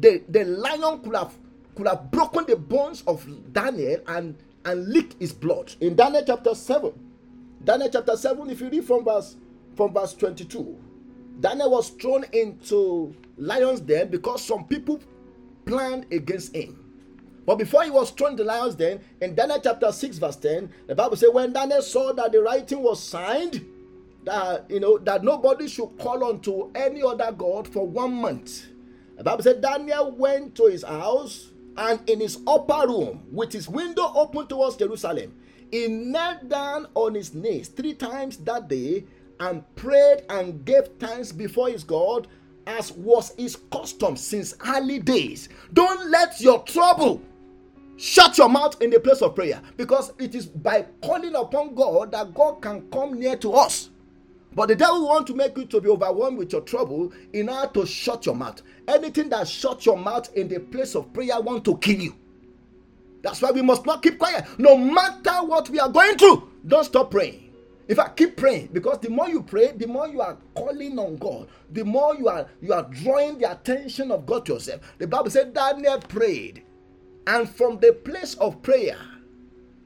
The, 0.00 0.22
the 0.28 0.44
lion 0.44 1.00
could 1.00 1.16
have 1.16 1.34
could 1.78 1.86
have 1.86 2.10
broken 2.10 2.44
the 2.46 2.56
bones 2.56 3.04
of 3.06 3.24
Daniel 3.52 4.00
and, 4.08 4.36
and 4.64 4.88
licked 4.88 5.14
his 5.20 5.32
blood. 5.32 5.72
In 5.80 5.94
Daniel 5.94 6.24
chapter 6.26 6.52
7, 6.52 6.92
Daniel 7.62 7.88
chapter 7.88 8.16
7, 8.16 8.50
if 8.50 8.60
you 8.60 8.68
read 8.68 8.84
from 8.84 9.04
verse 9.04 9.36
from 9.76 9.94
verse 9.94 10.12
22, 10.14 10.76
Daniel 11.38 11.70
was 11.70 11.90
thrown 11.90 12.24
into 12.32 13.14
lions 13.36 13.80
den 13.80 14.08
because 14.08 14.44
some 14.44 14.64
people 14.64 15.00
planned 15.64 16.12
against 16.12 16.52
him. 16.54 16.84
But 17.46 17.58
before 17.58 17.84
he 17.84 17.90
was 17.90 18.10
thrown 18.10 18.32
in 18.32 18.36
the 18.38 18.44
lions 18.44 18.74
den, 18.74 19.00
in 19.20 19.36
Daniel 19.36 19.60
chapter 19.62 19.92
6, 19.92 20.18
verse 20.18 20.36
10, 20.36 20.72
the 20.88 20.96
Bible 20.96 21.16
says, 21.16 21.30
when 21.32 21.52
Daniel 21.52 21.80
saw 21.80 22.12
that 22.12 22.32
the 22.32 22.42
writing 22.42 22.82
was 22.82 23.00
signed, 23.00 23.64
that 24.24 24.68
you 24.68 24.80
know 24.80 24.98
that 24.98 25.22
nobody 25.22 25.68
should 25.68 25.96
call 25.96 26.24
on 26.24 26.40
to 26.40 26.72
any 26.74 27.02
other 27.02 27.30
God 27.30 27.68
for 27.68 27.86
one 27.86 28.14
month. 28.14 28.66
The 29.18 29.24
Bible 29.24 29.42
said 29.42 29.60
Daniel 29.60 30.12
went 30.12 30.54
to 30.54 30.66
his 30.66 30.84
house 30.84 31.50
and 31.76 32.08
in 32.08 32.20
his 32.20 32.38
upper 32.46 32.86
room, 32.86 33.24
with 33.32 33.52
his 33.52 33.68
window 33.68 34.12
open 34.14 34.46
towards 34.46 34.76
Jerusalem, 34.76 35.34
he 35.72 35.88
knelt 35.88 36.48
down 36.48 36.86
on 36.94 37.16
his 37.16 37.34
knees 37.34 37.66
three 37.66 37.94
times 37.94 38.36
that 38.38 38.68
day 38.68 39.04
and 39.40 39.64
prayed 39.74 40.22
and 40.30 40.64
gave 40.64 40.86
thanks 41.00 41.32
before 41.32 41.68
his 41.68 41.82
God 41.82 42.28
as 42.68 42.92
was 42.92 43.34
his 43.36 43.56
custom 43.72 44.16
since 44.16 44.54
early 44.68 45.00
days. 45.00 45.48
Don't 45.72 46.10
let 46.10 46.40
your 46.40 46.62
trouble 46.62 47.20
shut 47.96 48.38
your 48.38 48.48
mouth 48.48 48.80
in 48.80 48.90
the 48.90 49.00
place 49.00 49.20
of 49.20 49.34
prayer 49.34 49.60
because 49.76 50.12
it 50.20 50.36
is 50.36 50.46
by 50.46 50.86
calling 51.02 51.34
upon 51.34 51.74
God 51.74 52.12
that 52.12 52.34
God 52.34 52.62
can 52.62 52.88
come 52.92 53.18
near 53.18 53.36
to 53.38 53.52
us. 53.54 53.90
But 54.54 54.68
the 54.68 54.76
devil 54.76 55.06
want 55.06 55.26
to 55.28 55.34
make 55.34 55.56
you 55.56 55.66
to 55.66 55.80
be 55.80 55.88
overwhelmed 55.88 56.38
with 56.38 56.52
your 56.52 56.62
trouble 56.62 57.12
in 57.32 57.48
order 57.48 57.70
to 57.74 57.86
shut 57.86 58.26
your 58.26 58.34
mouth. 58.34 58.62
Anything 58.86 59.28
that 59.28 59.46
shuts 59.46 59.86
your 59.86 59.96
mouth 59.96 60.32
in 60.34 60.48
the 60.48 60.58
place 60.58 60.94
of 60.94 61.12
prayer 61.12 61.40
want 61.40 61.64
to 61.66 61.76
kill 61.78 62.00
you. 62.00 62.14
That's 63.22 63.42
why 63.42 63.50
we 63.50 63.62
must 63.62 63.84
not 63.84 64.02
keep 64.02 64.18
quiet. 64.18 64.46
No 64.58 64.76
matter 64.76 65.44
what 65.44 65.68
we 65.68 65.78
are 65.78 65.88
going 65.88 66.16
through, 66.16 66.50
don't 66.66 66.84
stop 66.84 67.10
praying. 67.10 67.52
In 67.88 67.96
fact, 67.96 68.16
keep 68.18 68.36
praying 68.36 68.68
because 68.72 68.98
the 68.98 69.08
more 69.08 69.28
you 69.28 69.42
pray, 69.42 69.72
the 69.72 69.86
more 69.86 70.06
you 70.08 70.20
are 70.20 70.36
calling 70.54 70.98
on 70.98 71.16
God, 71.16 71.48
the 71.70 71.84
more 71.84 72.14
you 72.14 72.28
are 72.28 72.46
you 72.60 72.72
are 72.72 72.82
drawing 72.82 73.38
the 73.38 73.50
attention 73.50 74.10
of 74.10 74.26
God 74.26 74.44
to 74.46 74.54
yourself. 74.54 74.82
The 74.98 75.06
Bible 75.06 75.30
said 75.30 75.54
Daniel 75.54 75.98
prayed, 75.98 76.62
and 77.26 77.48
from 77.48 77.78
the 77.78 77.92
place 77.92 78.34
of 78.34 78.60
prayer, 78.60 78.98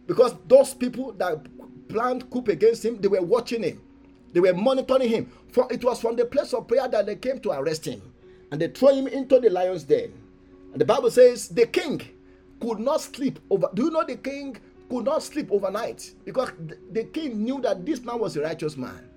because 0.09 0.35
those 0.48 0.75
people 0.75 1.12
that 1.12 1.46
planned 1.88 2.29
coup 2.29 2.44
against 2.48 2.85
him, 2.85 3.01
they 3.01 3.07
were 3.07 3.22
watching 3.22 3.62
him, 3.62 3.81
they 4.33 4.40
were 4.40 4.55
monitoring 4.55 5.09
him. 5.09 5.33
For 5.51 5.66
it 5.71 5.85
was 5.85 6.01
from 6.01 6.16
the 6.16 6.25
place 6.25 6.53
of 6.55 6.66
prayer 6.68 6.88
that 6.88 7.07
they 7.07 7.16
came 7.16 7.38
to 7.40 7.51
arrest 7.51 7.87
him, 7.87 8.03
and 8.51 8.61
they 8.61 8.68
threw 8.68 8.95
him 8.95 9.07
into 9.07 9.38
the 9.40 9.51
lion's 9.51 9.85
den. 9.85 10.12
And 10.73 10.81
the 10.81 10.85
Bible 10.85 11.11
says 11.11 11.49
the 11.49 11.66
king 11.66 12.01
could 12.61 12.79
not 12.79 13.01
sleep 13.01 13.38
over. 13.51 13.68
Do 13.75 13.85
you 13.85 13.90
know 13.90 14.05
the 14.05 14.16
king 14.16 14.57
could 14.92 15.05
not 15.07 15.23
sleep 15.23 15.51
overnight 15.51 16.12
because 16.25 16.51
the 16.92 17.05
king 17.05 17.42
knew 17.42 17.61
that 17.62 17.85
this 17.87 18.03
man 18.03 18.18
was 18.18 18.37
a 18.37 18.42
righteous 18.42 18.77
man. 18.77 19.09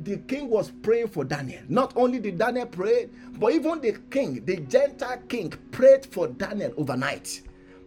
The 0.00 0.18
king 0.18 0.50
was 0.50 0.70
praying 0.82 1.08
for 1.08 1.24
Daniel. 1.24 1.62
Not 1.68 1.96
only 1.96 2.18
did 2.18 2.36
Daniel 2.36 2.66
pray, 2.66 3.08
but 3.38 3.52
even 3.52 3.80
the 3.80 3.92
king, 4.10 4.44
the 4.44 4.56
Gentile 4.56 5.22
king, 5.28 5.50
prayed 5.70 6.04
for 6.04 6.28
Daniel 6.28 6.74
overnight. 6.76 7.40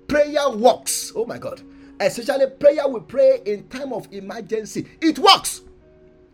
Prayer 0.07 0.49
works. 0.49 1.11
Oh 1.15 1.25
my 1.25 1.37
God. 1.37 1.61
Especially 1.99 2.47
prayer 2.47 2.87
we 2.87 3.01
pray 3.01 3.41
in 3.45 3.67
time 3.67 3.93
of 3.93 4.11
emergency. 4.11 4.87
It 5.01 5.19
works. 5.19 5.61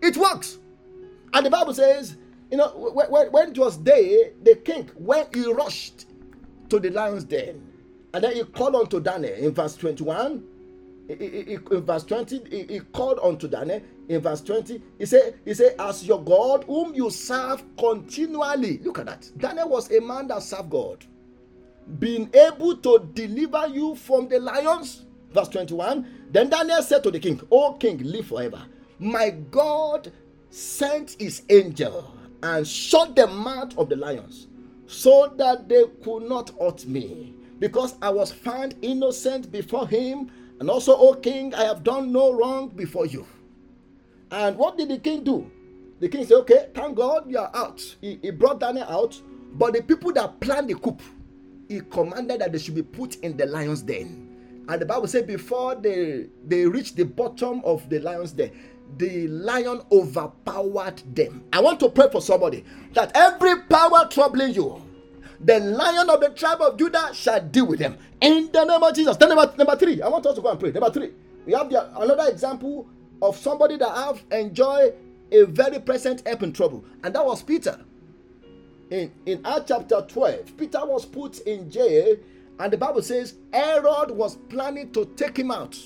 It 0.04 0.18
works. 0.18 0.60
And 1.34 1.46
the 1.46 1.50
Bible 1.50 1.74
says, 1.74 2.18
you 2.52 2.58
know, 2.58 2.70
when, 2.94 3.32
when 3.32 3.50
it 3.50 3.58
was 3.58 3.78
day, 3.78 4.34
the 4.44 4.56
king, 4.58 4.90
when 4.96 5.26
he 5.34 5.52
rushed 5.52 6.06
to 6.70 6.80
the 6.80 6.92
lion's 6.92 7.24
den, 7.24 7.68
and 8.14 8.24
then 8.24 8.36
he 8.36 8.44
called 8.44 8.76
unto 8.76 9.00
Daniel 9.00 9.34
in 9.34 9.54
verse 9.54 9.76
21 9.76 10.44
in 11.10 11.82
verse 11.86 12.04
20, 12.04 12.68
he, 12.70 12.80
called 12.92 13.20
unto 13.22 13.48
Daniel. 13.48 13.82
In 14.08 14.22
verse 14.22 14.42
20, 14.42 14.82
he 14.98 15.06
said, 15.06 15.40
He 15.46 15.54
said, 15.54 15.76
As 15.80 16.06
your 16.06 16.24
God, 16.24 16.64
whom 16.66 16.94
you 16.94 17.10
serve 17.10 17.64
continually. 17.78 18.80
Look 18.80 19.00
at 19.00 19.06
that. 19.08 19.30
Daniel 19.38 19.70
was 19.70 19.92
a 19.92 20.00
man 20.00 20.28
that 20.28 20.44
served 20.44 20.70
God, 20.70 21.06
being 22.00 22.30
able 22.34 22.78
to 22.78 23.10
deliver 23.14 23.68
you 23.68 23.96
from 23.96 24.28
the 24.28 24.40
lions. 24.40 25.06
Verse 25.32 25.50
21. 25.50 26.30
Then 26.32 26.50
Daniel 26.50 26.82
said 26.82 27.04
to 27.04 27.12
the 27.12 27.20
king, 27.20 27.42
O 27.52 27.74
king, 27.74 27.98
live 28.04 28.28
forever. 28.28 28.62
My 29.04 29.32
God 29.32 30.14
sent 30.50 31.18
his 31.20 31.44
angel 31.50 32.16
and 32.42 32.66
shut 32.66 33.16
the 33.16 33.28
mouth 33.28 33.78
of 33.78 33.90
the 33.90 33.98
lions 33.98 34.48
so 34.88 35.34
that 35.38 35.68
they 35.68 35.84
could 36.04 36.30
not 36.30 36.52
hurt 36.60 36.86
me, 36.86 37.34
because 37.60 37.96
I 38.02 38.10
was 38.10 38.32
found 38.32 38.76
innocent 38.82 39.52
before 39.52 39.88
him 39.88 40.32
and 40.60 40.70
also, 40.70 40.96
O 40.96 41.16
king, 41.16 41.54
I 41.54 41.66
have 41.66 41.84
done 41.84 42.14
no 42.14 42.32
wrong 42.32 42.70
before 42.70 43.06
you. 43.06 43.28
And 44.32 44.58
what 44.58 44.78
did 44.78 44.88
the 44.88 44.98
king 44.98 45.24
do? 45.24 45.52
The 46.00 46.08
king 46.08 46.26
said, 46.26 46.38
Okay, 46.38 46.70
thank 46.74 46.96
God 46.96 47.30
you 47.30 47.38
are 47.38 47.52
out. 47.54 47.82
He, 48.00 48.18
he 48.22 48.32
brought 48.32 48.62
Daniel 48.62 48.86
out, 48.88 49.22
but 49.56 49.74
the 49.74 49.84
people 49.84 50.14
that 50.14 50.40
planned 50.40 50.70
the 50.70 50.76
coup, 50.76 50.98
he 51.68 51.82
commanded 51.82 52.40
that 52.40 52.54
they 52.54 52.60
should 52.60 52.76
be 52.76 52.82
put 52.82 53.16
in 53.18 53.36
the 53.36 53.46
lion's 53.46 53.82
den. 53.82 54.66
And 54.70 54.82
the 54.82 54.86
Bible 54.86 55.08
said, 55.08 55.28
before 55.28 55.76
they, 55.76 56.28
they 56.48 56.66
reached 56.66 56.96
the 56.96 57.04
bottom 57.04 57.62
of 57.66 57.90
the 57.90 58.00
lion's 58.00 58.32
den, 58.32 58.52
the 58.98 59.28
lion 59.28 59.82
overpowered 59.92 61.02
them. 61.16 61.44
I 61.52 61.62
want 61.62 61.80
to 61.82 61.90
pray 61.90 62.08
for 62.12 62.22
somebody 62.22 62.64
that 62.94 63.12
every 63.16 63.62
power 63.64 64.08
troubling 64.10 64.54
you, 64.54 64.82
the 65.40 65.60
lion 65.60 66.10
of 66.10 66.22
the 66.22 66.30
tribe 66.30 66.62
of 66.62 66.78
Judah 66.78 67.12
shall 67.14 67.42
deal 67.42 67.68
with 67.68 67.80
them. 67.80 67.98
In 68.22 68.50
the 68.52 68.64
name 68.64 68.82
of 68.82 68.96
Jesus. 68.96 69.18
Then 69.18 69.30
number, 69.30 69.54
number 69.58 69.76
three, 69.76 70.02
I 70.02 70.08
want 70.08 70.26
us 70.26 70.36
to 70.36 70.42
go 70.42 70.50
and 70.50 70.60
pray. 70.60 70.72
Number 70.72 70.92
three, 70.92 71.12
we 71.46 71.54
have 71.54 71.70
the, 71.70 72.00
another 72.02 72.30
example 72.32 72.88
of 73.22 73.38
somebody 73.38 73.78
that 73.78 73.90
have 73.90 74.22
enjoyed 74.32 74.94
a 75.32 75.44
very 75.46 75.80
present 75.80 76.26
help 76.28 76.44
in 76.44 76.54
trouble, 76.54 76.86
and 77.04 77.14
that 77.16 77.26
was 77.26 77.42
Peter. 77.42 77.80
In 78.90 79.12
in 79.26 79.46
Acts 79.46 79.66
chapter 79.70 80.06
12, 80.08 80.58
Peter 80.58 80.86
was 80.86 81.06
put 81.06 81.40
in 81.40 81.70
jail, 81.70 82.16
and 82.60 82.72
the 82.72 82.78
Bible 82.78 83.02
says 83.02 83.36
Herod 83.52 84.12
was 84.12 84.36
planning 84.50 84.92
to 84.92 85.06
take 85.16 85.38
him 85.38 85.52
out 85.52 85.78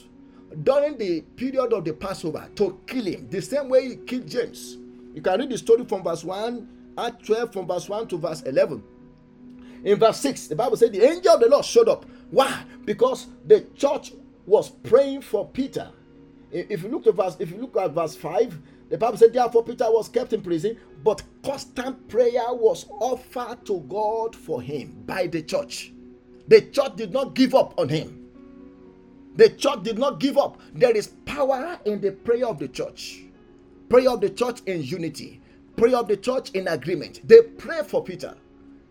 during 0.64 0.98
the 0.98 1.22
period 1.36 1.74
of 1.74 1.86
the 1.86 1.94
Passover 1.94 2.50
to 2.56 2.80
kill 2.88 3.06
him, 3.06 3.28
the 3.30 3.42
same 3.42 3.70
way 3.70 3.90
he 3.90 3.96
killed 3.98 4.28
James. 4.28 4.78
You 5.14 5.22
can 5.22 5.40
read 5.40 5.50
the 5.50 5.58
story 5.58 5.86
from 5.86 6.04
verse 6.04 6.24
1, 6.24 6.94
Acts 6.98 7.28
12, 7.28 7.54
from 7.54 7.68
verse 7.68 7.90
1 7.90 8.08
to 8.10 8.18
verse 8.18 8.42
11. 8.42 8.84
In 9.84 10.00
verse 10.00 10.20
6, 10.20 10.48
the 10.48 10.56
Bible 10.56 10.78
said 10.78 10.92
the 10.92 11.04
angel 11.04 11.34
of 11.34 11.40
the 11.40 11.48
Lord 11.48 11.66
showed 11.66 11.90
up. 11.90 12.06
Why? 12.32 12.64
Because 12.86 13.28
the 13.46 13.62
church 13.76 14.14
was 14.46 14.70
praying 14.70 15.22
for 15.22 15.48
Peter. 15.48 15.92
If 16.52 16.84
you 16.84 16.90
look 16.90 17.08
at 17.08 17.16
verse, 17.16 17.36
if 17.40 17.52
you 17.52 17.58
look 17.58 17.78
at 17.78 17.92
verse 17.92 18.16
5, 18.16 18.60
the 18.90 18.98
Bible 18.98 19.18
said, 19.18 19.34
therefore, 19.34 19.64
Peter 19.64 19.86
was 19.92 20.08
kept 20.08 20.34
in 20.34 20.42
prison, 20.42 20.78
but 21.04 21.22
constant 21.44 22.08
prayer 22.08 22.54
was 22.54 22.86
offered 23.02 23.66
to 23.66 23.82
God 23.82 24.36
for 24.36 24.62
him 24.62 25.04
by 25.06 25.28
the 25.28 25.42
church. 25.42 25.92
The 26.48 26.62
church 26.62 26.96
did 26.96 27.12
not 27.12 27.36
give 27.36 27.54
up 27.54 27.78
on 27.78 27.90
him. 27.90 28.17
The 29.38 29.50
church 29.50 29.84
did 29.84 30.00
not 30.00 30.20
give 30.20 30.38
up. 30.38 30.60
There 30.74 30.96
is 30.96 31.10
power 31.26 31.80
in 31.86 32.02
the 32.02 32.12
prayer 32.12 32.48
of 32.48 32.58
the 32.58 32.68
church. 32.68 33.22
Prayer 33.88 34.10
of 34.10 34.20
the 34.20 34.32
church 34.32 34.62
in 34.66 34.82
unity. 34.82 35.40
Prayer 35.76 35.98
of 35.98 36.08
the 36.08 36.18
church 36.18 36.50
in 36.52 36.68
agreement. 36.68 37.22
They 37.28 37.44
pray 37.44 37.84
for 37.84 38.04
Peter. 38.04 38.36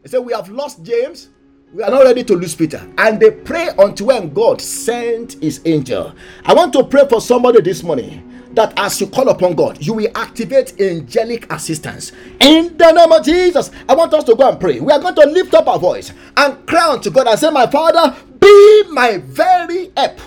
They 0.03 0.11
say, 0.11 0.19
We 0.19 0.33
have 0.33 0.49
lost 0.49 0.85
James. 0.85 1.31
We 1.75 1.83
are 1.83 1.91
not 1.91 2.05
ready 2.05 2.23
to 2.23 2.35
lose 2.35 2.55
Peter. 2.55 2.89
And 2.97 3.19
they 3.19 3.33
pray 3.33 3.71
unto 3.71 4.05
when 4.07 4.33
God 4.33 4.61
sent 4.61 5.33
his 5.43 5.61
angel. 5.65 6.15
I 6.45 6.55
want 6.55 6.73
to 6.75 6.85
pray 6.85 7.09
for 7.09 7.21
somebody 7.21 7.61
this 7.61 7.83
morning 7.83 8.33
that 8.55 8.73
as 8.79 9.01
you 9.01 9.09
call 9.09 9.29
upon 9.29 9.55
God, 9.55 9.85
you 9.85 9.95
will 9.95 10.09
activate 10.15 10.81
angelic 10.81 11.53
assistance. 11.53 12.13
In 12.41 12.77
the 12.77 12.93
name 12.93 13.11
of 13.11 13.25
Jesus, 13.25 13.73
I 13.89 13.97
want 13.97 14.15
us 14.15 14.23
to 14.25 14.37
go 14.37 14.49
and 14.49 14.61
pray. 14.61 14.79
We 14.79 14.93
are 14.93 15.01
going 15.01 15.17
to 15.17 15.27
lift 15.27 15.55
up 15.55 15.67
our 15.67 15.79
voice 15.81 16.13
and 16.37 16.65
cry 16.69 16.93
unto 16.93 17.11
God 17.11 17.27
and 17.27 17.39
say, 17.39 17.51
My 17.51 17.67
Father, 17.67 18.17
be 18.41 18.85
my 18.91 19.19
very 19.19 19.91
help 19.97 20.21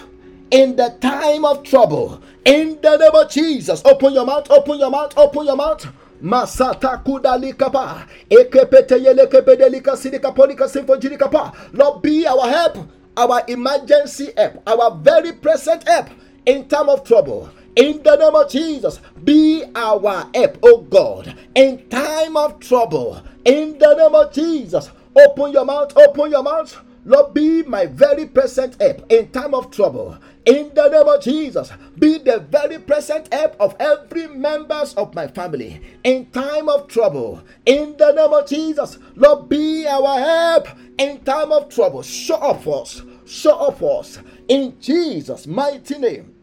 in 0.52 0.76
the 0.76 0.96
time 1.02 1.46
of 1.46 1.64
trouble. 1.64 2.22
In 2.46 2.80
the 2.82 2.98
name 2.98 3.16
of 3.16 3.30
Jesus, 3.30 3.82
open 3.86 4.14
your 4.14 4.26
mouth, 4.26 4.50
open 4.50 4.80
your 4.80 4.90
mouth, 4.90 5.14
open 5.18 5.46
your 5.46 5.56
mouth. 5.56 5.86
Masata 6.22 7.04
kudalikapa. 7.04 8.08
Ekepete 8.30 8.98
yelekepedelika 8.98 9.98
sidikapolika 9.98 10.68
sinfojirikapa. 10.68 11.54
Lord, 11.74 12.02
be 12.02 12.28
our 12.28 12.50
help, 12.50 12.78
our 13.16 13.44
emergency 13.48 14.30
help, 14.36 14.62
our 14.68 14.92
very 14.98 15.34
present 15.34 15.88
help 15.88 16.10
in 16.46 16.68
time 16.68 16.90
of 16.90 17.04
trouble. 17.04 17.50
In 17.76 18.02
the 18.04 18.16
name 18.16 18.36
of 18.36 18.50
Jesus, 18.50 19.00
be 19.24 19.64
our 19.76 20.28
help, 20.34 20.58
oh 20.64 20.82
God, 20.82 21.38
in 21.56 21.88
time 21.90 22.36
of 22.36 22.60
trouble. 22.60 23.22
In 23.46 23.78
the 23.78 23.96
name 23.96 24.16
of 24.16 24.34
Jesus, 24.34 24.92
open 25.16 25.54
your 25.54 25.66
mouth, 25.66 25.96
open 25.96 26.32
your 26.32 26.44
mouth. 26.44 26.76
Lord, 27.06 27.34
be 27.34 27.64
my 27.64 27.86
very 27.86 28.26
present 28.26 28.82
help 28.82 29.10
in 29.10 29.32
time 29.32 29.54
of 29.54 29.72
trouble. 29.72 30.18
In 30.50 30.74
the 30.74 30.90
name 30.90 31.08
of 31.08 31.22
Jesus, 31.22 31.72
be 32.00 32.18
the 32.18 32.40
very 32.40 32.80
present 32.80 33.32
help 33.32 33.56
of 33.60 33.76
every 33.80 34.26
members 34.26 34.96
of 34.96 35.14
my 35.14 35.28
family 35.28 35.80
in 36.04 36.26
time 36.32 36.68
of 36.68 36.88
trouble. 36.88 37.44
In 37.68 37.96
the 37.98 38.12
name 38.14 38.34
of 38.34 38.48
Jesus, 38.48 38.98
Lord, 39.14 39.48
be 39.48 39.86
our 39.86 40.18
help 40.20 40.68
in 40.98 41.24
time 41.24 41.52
of 41.52 41.70
trouble. 41.70 42.02
Show 42.02 42.38
up 42.38 42.64
for 42.64 42.82
us. 42.82 43.04
Show 43.28 43.60
up 43.60 43.78
for 43.78 44.00
us. 44.00 44.18
In 44.48 44.76
Jesus' 44.82 45.46
mighty 45.46 46.00
name, 46.00 46.34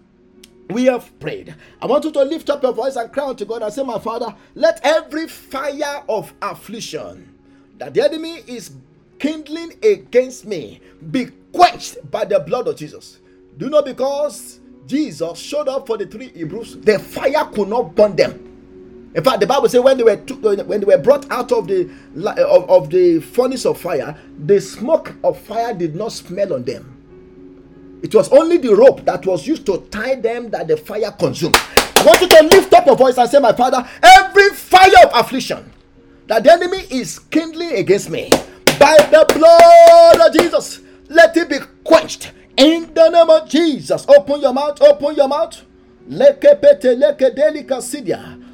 we 0.71 0.85
have 0.85 1.19
prayed. 1.19 1.57
I 1.83 1.87
want 1.87 2.05
you 2.05 2.13
to 2.13 2.23
lift 2.23 2.49
up 2.49 2.63
your 2.63 2.75
voice 2.75 2.95
and 2.95 3.13
cry 3.13 3.27
unto 3.27 3.45
God 3.45 3.63
and 3.63 3.73
say, 3.73 3.83
My 3.83 3.99
Father, 3.99 4.33
let 4.55 4.79
every 4.85 5.27
fire 5.27 6.05
of 6.09 6.33
affliction 6.43 7.37
that 7.79 7.93
the 7.93 8.05
enemy 8.05 8.45
is 8.47 8.71
kindling 9.19 9.73
against 9.83 10.45
me 10.47 10.81
be 11.11 11.27
quenched 11.53 12.09
by 12.09 12.25
the 12.25 12.39
blood 12.39 12.69
of 12.69 12.77
Jesus. 12.77 13.19
Do 13.59 13.67
you 13.67 13.71
know 13.71 13.83
because 13.83 14.61
Jesus 14.87 15.39
showed 15.39 15.69
up 15.69 15.87
for 15.87 15.97
the 15.97 16.07
three 16.07 16.29
Hebrews, 16.29 16.79
the 16.79 16.99
fire 16.99 17.45
could 17.53 17.69
not 17.69 17.95
burn 17.95 18.15
them. 18.17 19.13
In 19.15 19.25
fact, 19.25 19.41
the 19.41 19.47
Bible 19.47 19.69
says 19.69 19.81
when 19.81 19.97
they 19.97 20.05
were 20.05 20.17
when 20.17 20.81
they 20.81 20.87
were 20.87 20.99
brought 20.99 21.31
out 21.31 21.51
of 21.51 21.67
the 21.67 21.91
of, 22.47 22.69
of 22.69 22.91
the 22.91 23.21
furnace 23.21 23.65
of 23.65 23.81
fire, 23.81 24.17
the 24.45 24.61
smoke 24.61 25.15
of 25.25 25.39
fire 25.41 25.73
did 25.73 25.97
not 25.97 26.13
smell 26.13 26.53
on 26.53 26.65
them. 26.65 26.93
It 28.03 28.15
was 28.15 28.29
only 28.31 28.59
the 28.59 28.75
rope 28.75 29.05
that 29.07 29.25
was 29.25 29.47
used 29.47 29.65
to 29.67 29.79
tie 29.91 30.17
them 30.17 30.51
that 30.51 30.69
the 30.69 30.77
fire 30.77 31.11
consumed. 31.13 31.57
I 31.57 32.05
want 32.05 32.21
you 32.21 32.29
to 32.29 32.43
lift 32.43 32.75
up 32.75 32.85
your 32.85 32.97
voice 32.97 33.17
and 33.17 33.29
say, 33.29 33.39
My 33.39 33.53
Father, 33.55 33.89
every 34.03 34.51
fire 34.51 34.91
of 35.05 35.11
affliction 35.15 35.73
that 36.27 36.45
the 36.45 36.53
enemy 36.53 36.83
is 36.91 37.19
kindling 37.19 37.73
against 37.77 38.11
me 38.11 38.31
by 38.79 38.97
the 39.11 39.25
blood 39.35 40.29
of 40.29 40.35
Jesus, 40.39 40.81
let 41.09 41.35
it 41.39 41.49
be 41.49 41.57
quenched 41.85 42.33
in 42.57 42.93
the 42.95 43.09
name 43.11 43.31
of 43.31 43.49
Jesus. 43.49 44.07
Open 44.09 44.41
your 44.41 44.53
mouth, 44.53 44.81
open 44.83 45.15
your 45.15 45.29
mouth. 45.29 45.63
Lekepete 46.09 46.97
leke 46.97 47.35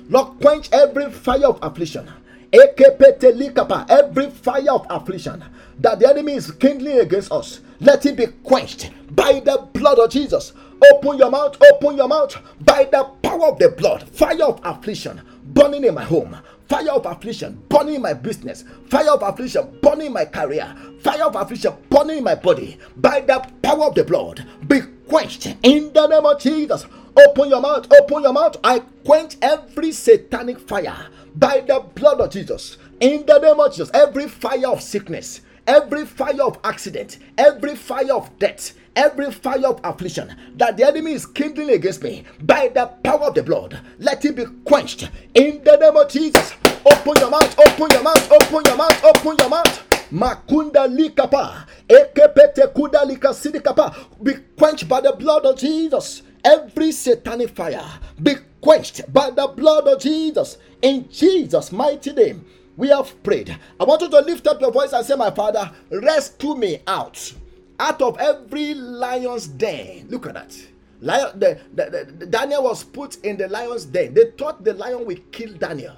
Lord, 0.09 0.41
quench 0.41 0.69
every 0.73 1.11
fire 1.11 1.47
of 1.47 1.59
affliction. 1.63 2.11
Every 2.53 4.31
fire 4.31 4.71
of 4.73 4.87
affliction 4.91 5.45
that 5.79 5.99
the 6.01 6.09
enemy 6.09 6.35
is 6.35 6.51
kindling 6.53 7.01
against 7.01 7.33
us, 7.33 7.61
let 7.81 8.05
it 8.07 8.17
be 8.17 8.27
quenched 8.43 8.91
by 9.15 9.41
the 9.41 9.67
blood 9.73 9.99
of 9.99 10.11
Jesus. 10.11 10.53
Open 10.95 11.19
your 11.19 11.31
mouth, 11.31 11.57
open 11.73 11.97
your 11.97 12.09
mouth 12.09 12.37
by 12.61 12.85
the 12.85 13.05
power 13.23 13.47
of 13.47 13.59
the 13.59 13.71
blood. 13.71 14.03
Fire 14.11 14.43
of 14.45 14.61
affliction 14.65 15.21
burning 15.45 15.85
in 15.85 15.95
my 15.95 16.05
home, 16.05 16.37
fire 16.73 16.93
of 16.93 17.05
affliction 17.05 17.63
burning 17.69 18.01
my 18.01 18.15
business, 18.15 18.65
fire 18.89 19.11
of 19.11 19.21
affliction 19.23 19.79
burning 19.83 20.11
my 20.11 20.25
career, 20.25 20.75
fire 21.03 21.25
of 21.25 21.37
affliction 21.37 21.75
burning 21.91 22.25
my 22.25 22.35
body 22.35 22.79
by 22.97 23.21
the 23.21 23.47
power 23.63 23.85
of 23.85 23.95
the 23.95 24.03
blood. 24.03 24.43
Be 24.69 24.81
quenched 25.07 25.55
in 25.65 25.93
the 25.93 26.07
name 26.07 26.25
of 26.25 26.41
Jesus. 26.41 26.87
Open 27.15 27.51
your 27.51 27.61
mouth, 27.61 27.93
open 27.93 28.23
your 28.23 28.33
mouth. 28.33 28.57
I 28.65 28.79
quench 29.05 29.37
every 29.43 29.93
satanic 29.93 30.59
fire 30.59 31.09
by 31.37 31.61
the 31.61 31.81
blood 31.95 32.23
of 32.23 32.31
Jesus. 32.31 32.79
In 33.01 33.27
the 33.27 33.39
name 33.39 33.61
of 33.61 33.71
Jesus, 33.73 33.91
every 33.93 34.27
fire 34.27 34.69
of 34.69 34.81
sickness, 34.81 35.43
every 35.67 36.07
fire 36.07 36.41
of 36.41 36.59
accident, 36.65 37.19
every 37.37 37.77
fire 37.77 38.15
of 38.15 38.39
death, 38.39 38.73
every 38.97 39.31
fire 39.31 39.67
of 39.67 39.81
affliction 39.85 40.35
that 40.57 40.79
the 40.79 40.87
enemy 40.87 41.13
is 41.13 41.27
kindling 41.27 41.69
against 41.69 42.03
me 42.03 42.25
by 42.41 42.69
the 42.69 42.87
power 43.05 43.25
of 43.25 43.35
the 43.35 43.43
blood, 43.43 43.79
let 43.99 44.25
it 44.25 44.37
be 44.37 44.47
quenched 44.65 45.11
in 45.35 45.63
the 45.65 45.77
name 45.77 45.97
of 45.99 46.09
Jesus. 46.09 46.55
Open 46.85 47.15
your 47.21 47.31
mouth, 47.31 47.59
open 47.59 47.91
your 47.91 48.03
mouth, 48.03 48.33
open 48.33 48.63
your 48.67 48.77
mouth, 48.77 49.05
open 49.05 49.37
your 49.39 49.49
mouth. 49.49 49.89
Makunda 50.13 50.87
likapa, 50.89 51.67
ekepete 51.89 52.67
kuda 52.75 53.05
likasidikapa, 53.05 53.95
be 54.23 54.35
quenched 54.59 54.89
by 54.89 55.01
the 55.01 55.13
blood 55.13 55.47
of 55.47 55.59
Jesus. 55.59 56.23
Every 56.45 56.91
satanic 56.93 57.51
fire 57.51 57.85
be 58.21 58.35
quenched 58.61 59.13
by 59.13 59.31
the 59.31 59.47
blood 59.47 59.87
of 59.87 60.01
Jesus. 60.01 60.59
In 60.83 61.09
Jesus' 61.11 61.71
mighty 61.71 62.13
name, 62.13 62.45
we 62.77 62.89
have 62.89 63.23
prayed. 63.23 63.57
I 63.79 63.85
want 63.85 64.03
you 64.03 64.11
to 64.11 64.21
lift 64.21 64.47
up 64.49 64.61
your 64.61 64.73
voice 64.73 64.93
and 64.93 65.07
say, 65.07 65.15
My 65.15 65.31
Father, 65.31 65.71
rescue 65.91 66.57
me 66.57 66.81
out. 66.87 67.33
Out 67.79 68.03
of 68.03 68.19
every 68.19 68.75
lion's 68.75 69.47
den. 69.47 70.07
Look 70.09 70.27
at 70.27 70.35
that. 70.35 70.57
Lion, 71.01 71.39
the, 71.39 71.61
the, 71.75 72.15
the, 72.19 72.27
Daniel 72.27 72.65
was 72.65 72.85
put 72.85 73.17
in 73.25 73.37
the 73.37 73.49
lion's 73.49 73.85
den. 73.85 74.15
They 74.15 74.31
thought 74.33 74.65
the 74.65 74.75
lion 74.75 75.05
would 75.07 75.31
kill 75.33 75.53
Daniel. 75.55 75.97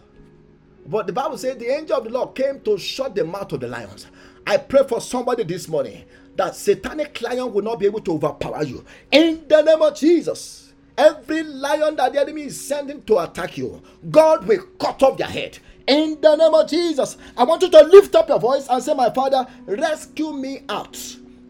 But 0.87 1.07
the 1.07 1.13
Bible 1.13 1.39
says 1.39 1.57
the 1.57 1.71
angel 1.71 1.97
of 1.97 2.05
the 2.05 2.11
Lord 2.11 2.35
came 2.35 2.61
to 2.61 2.79
shut 2.79 3.15
the 3.15 3.25
mouth 3.25 3.53
of 3.53 3.61
the 3.61 3.69
lions. 3.69 4.07
I 4.47 4.59
pray 4.59 4.87
for 4.87 5.01
somebody 5.01 5.45
this 5.45 5.69
morning 5.69 6.05
that 6.37 6.55
satanic 6.55 7.21
lion 7.23 7.53
will 7.53 7.63
not 7.63 7.79
be 7.79 7.87
able 7.87 8.01
to 8.01 8.13
overpower 8.13 8.63
you. 8.65 8.85
In 9.11 9.45
the 9.49 9.63
name 9.63 9.81
of 9.81 9.97
Jesus, 9.97 10.73
every 10.99 11.43
lion 11.43 11.97
that 11.97 12.13
the 12.13 12.21
enemy 12.21 12.43
is 12.43 12.61
sending 12.61 13.03
to 13.03 13.19
attack 13.21 13.57
you, 13.57 13.83
God 14.11 14.47
will 14.47 14.63
cut 14.79 15.03
off 15.03 15.17
their 15.17 15.29
head. 15.29 15.59
In 15.87 16.21
the 16.21 16.37
name 16.37 16.55
of 16.55 16.69
Jesus, 16.69 17.17
I 17.37 17.45
want 17.45 17.63
you 17.63 17.71
to 17.71 17.83
lift 17.83 18.15
up 18.15 18.29
your 18.29 18.41
voice 18.41 18.67
and 18.69 18.83
say, 18.83 18.95
My 18.95 19.11
Father, 19.11 19.47
rescue 19.67 20.33
me 20.33 20.63
out 20.69 20.99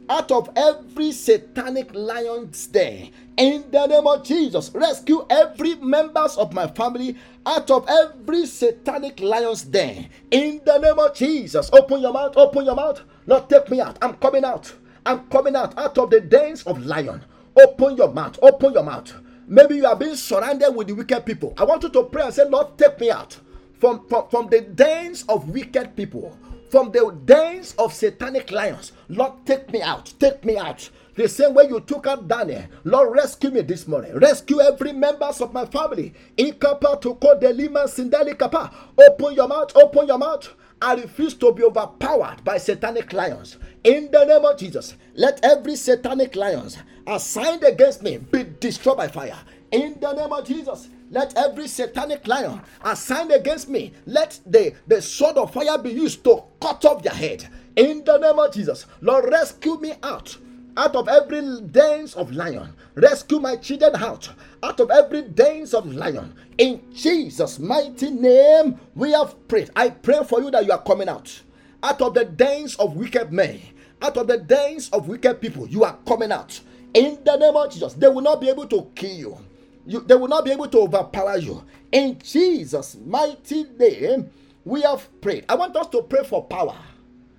out 0.09 0.31
of 0.31 0.51
every 0.57 1.13
satanic 1.13 1.91
lion's 1.95 2.67
den 2.67 3.11
in 3.37 3.65
the 3.71 3.87
name 3.87 4.07
of 4.07 4.23
jesus 4.23 4.71
rescue 4.75 5.25
every 5.31 5.75
members 5.77 6.37
of 6.37 6.53
my 6.53 6.67
family 6.69 7.17
out 7.47 7.71
of 7.71 7.87
every 7.89 8.47
satanic 8.47 9.21
lion's 9.21 9.63
den 9.63 10.09
in 10.31 10.61
the 10.65 10.79
name 10.79 10.99
of 10.99 11.15
jesus. 11.15 11.71
Open 11.73 12.01
your 12.01 12.13
mouth 12.13 12.37
open 12.37 12.65
your 12.65 12.75
mouth. 12.75 13.01
Lord, 13.27 13.49
take 13.49 13.71
me 13.71 13.81
out. 13.81 13.99
I'm 14.03 14.15
coming 14.15 14.45
out. 14.45 14.73
I'm 15.07 15.27
coming 15.29 15.57
out 15.57 15.77
out 15.79 15.97
of 15.99 16.11
the 16.11 16.21
dens 16.21 16.63
of 16.65 16.85
lion. 16.85 17.23
Open 17.57 17.97
your 17.97 18.13
mouth 18.13 18.39
open 18.43 18.73
your 18.73 18.83
mouth. 18.83 19.13
Maybe 19.47 19.77
you 19.77 19.87
are 19.87 19.97
being 19.97 20.17
surrounded 20.17 20.73
with 20.75 20.89
the 20.89 20.95
wicked 20.95 21.27
people. 21.27 21.55
I 21.59 21.65
want 21.65 21.83
you 21.83 21.91
to 21.91 22.05
pray 22.05 22.25
and 22.25 22.35
say 22.35 22.49
lord 22.49 22.79
take 22.79 22.99
me 23.01 23.11
out 23.11 23.39
from 23.79 24.07
from, 24.09 24.29
from 24.29 24.49
the 24.49 24.63
dens 24.63 25.25
of 25.29 25.49
wicked 25.51 25.97
people 25.97 26.37
from 26.75 26.91
the 26.91 27.17
dens 27.25 27.73
of 27.79 27.95
satanic 27.95 28.51
lions. 28.51 28.91
Lord, 29.09 29.47
take 29.47 29.71
me 29.71 29.81
out. 29.81 30.13
Take 30.19 30.45
me 30.45 30.59
out. 30.59 30.91
The 31.15 31.29
same 31.29 31.55
way 31.55 31.69
you 31.69 31.79
took 31.79 32.05
out 32.09 32.27
Daniel. 32.27 32.65
Lord, 32.83 33.15
rescue 33.15 33.53
me 33.53 33.61
this 33.61 33.87
morning. 33.87 34.13
Rescue 34.19 34.61
every 34.61 34.93
members 34.93 35.41
of 35.41 35.53
my 35.53 35.67
family. 35.67 36.13
Ikapa 36.37 37.01
to 37.01 37.17
delima 37.41 37.87
sindali 37.87 38.37
kapa. 38.37 38.73
Open 38.99 39.35
your 39.35 39.47
mouth. 39.47 39.71
Open 39.77 40.09
your 40.09 40.19
mouth. 40.19 40.49
I 40.83 40.95
refuse 40.95 41.35
to 41.35 41.53
be 41.53 41.63
overpowered 41.63 42.43
by 42.43 42.59
satanic 42.59 43.13
lions. 43.13 43.57
In 43.85 44.11
the 44.11 44.25
name 44.25 44.45
of 44.45 44.59
Jesus, 44.59 44.97
let 45.15 45.39
every 45.45 45.77
satanic 45.77 46.35
lions 46.35 46.79
assigned 47.07 47.63
against 47.63 48.03
me 48.03 48.19
be 48.19 48.45
destroyed 48.59 48.97
by 48.97 49.07
fire. 49.07 49.39
In 49.75 49.99
the 50.01 50.13
name 50.13 50.33
of 50.33 50.47
Jesus, 50.47 50.89
let 51.11 51.37
every 51.37 51.67
satanic 51.67 52.29
lion 52.29 52.61
assigned 52.85 53.33
against 53.33 53.69
me, 53.69 53.93
let 54.07 54.39
the, 54.47 54.73
the 54.87 55.03
sword 55.03 55.37
of 55.37 55.53
fire 55.53 55.77
be 55.79 55.91
used 55.91 56.23
to 56.23 56.45
cut 56.61 56.85
off 56.85 57.03
their 57.03 57.13
head. 57.13 57.49
In 57.75 58.05
the 58.05 58.17
name 58.19 58.39
of 58.39 58.55
Jesus, 58.55 58.87
Lord, 59.01 59.25
rescue 59.25 59.77
me 59.81 59.95
out 60.05 60.37
out 60.77 60.95
of 60.95 61.09
every 61.09 61.61
dens 61.73 62.15
of 62.15 62.31
lion. 62.31 62.73
Rescue 62.95 63.41
my 63.41 63.57
children 63.57 63.97
out 63.97 64.29
out 64.63 64.79
of 64.79 64.93
every 64.93 65.23
dens 65.23 65.75
of 65.75 65.93
lion. 65.93 66.37
In 66.57 66.81
Jesus' 66.95 67.59
mighty 67.59 68.13
name, 68.13 68.79
we 68.95 69.11
have 69.11 69.49
prayed. 69.49 69.71
I 69.75 69.91
pray 69.91 70.23
for 70.23 70.41
you 70.41 70.53
that 70.53 70.65
you 70.67 70.71
are 70.71 70.83
coming 70.83 71.09
out 71.09 71.43
out 71.83 72.01
of 72.01 72.15
the 72.15 72.25
dens 72.25 72.77
of 72.77 72.95
wicked 72.95 73.33
men, 73.33 73.61
out 74.01 74.17
of 74.19 74.29
the 74.29 74.39
dens 74.39 74.89
of 74.91 75.09
wicked 75.09 75.41
people. 75.41 75.67
You 75.67 75.83
are 75.83 75.99
coming 76.07 76.31
out 76.31 76.61
in 76.95 77.19
the 77.25 77.37
name 77.37 77.57
of 77.57 77.73
Jesus. 77.73 77.95
They 77.95 78.07
will 78.07 78.23
not 78.23 78.41
be 78.41 78.49
able 78.49 78.69
to 78.69 78.89
kill 78.95 79.17
you 79.17 79.39
you, 79.87 80.01
they 80.01 80.15
will 80.15 80.29
not 80.29 80.45
be 80.45 80.53
able 80.53 80.69
to 80.69 80.79
overpower 80.81 81.37
you. 81.39 81.65
In 81.93 82.19
Jesus' 82.19 82.97
mighty 83.05 83.65
name, 83.79 84.31
we 84.65 84.83
have 84.83 85.09
prayed. 85.21 85.45
I 85.49 85.55
want 85.57 85.77
us 85.77 85.89
to 85.89 86.03
pray 86.03 86.25
for 86.25 86.45
power. 86.45 86.77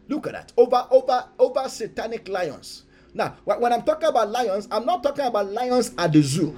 Look 0.08 0.28
at 0.28 0.34
that. 0.34 0.54
Over, 0.56 0.88
over, 0.92 1.26
over 1.40 1.68
satanic 1.70 2.28
lions. 2.28 2.84
Now, 3.14 3.36
when 3.46 3.72
I'm 3.74 3.84
talking 3.84 4.10
about 4.10 4.30
lions, 4.30 4.68
I'm 4.70 4.86
not 4.86 5.02
talking 5.02 5.26
about 5.26 5.52
lions 5.52 5.94
at 5.98 6.14
the 6.14 6.22
zoo. 6.22 6.56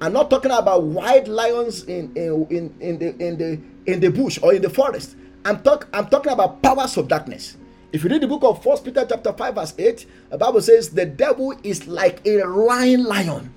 I'm 0.00 0.12
not 0.12 0.30
talking 0.30 0.50
about 0.50 0.82
wild 0.84 1.28
lions 1.28 1.84
in, 1.84 2.12
in, 2.16 2.46
in, 2.50 2.74
in 2.80 2.98
the 2.98 3.24
in 3.24 3.38
the 3.38 3.60
in 3.86 4.00
the 4.00 4.08
bush 4.10 4.38
or 4.42 4.54
in 4.54 4.62
the 4.62 4.70
forest. 4.70 5.16
I'm 5.44 5.62
talk 5.62 5.88
I'm 5.92 6.08
talking 6.08 6.32
about 6.32 6.62
powers 6.62 6.96
of 6.96 7.08
darkness. 7.08 7.56
If 7.92 8.04
you 8.04 8.10
read 8.10 8.22
the 8.22 8.26
book 8.28 8.42
of 8.42 8.62
First 8.62 8.84
Peter 8.84 9.04
chapter 9.06 9.32
5, 9.32 9.54
verse 9.54 9.74
8, 9.76 10.06
the 10.30 10.38
Bible 10.38 10.60
says 10.62 10.90
the 10.90 11.04
devil 11.04 11.54
is 11.62 11.86
like 11.86 12.26
a 12.26 12.38
roaring 12.46 13.04
lion 13.04 13.52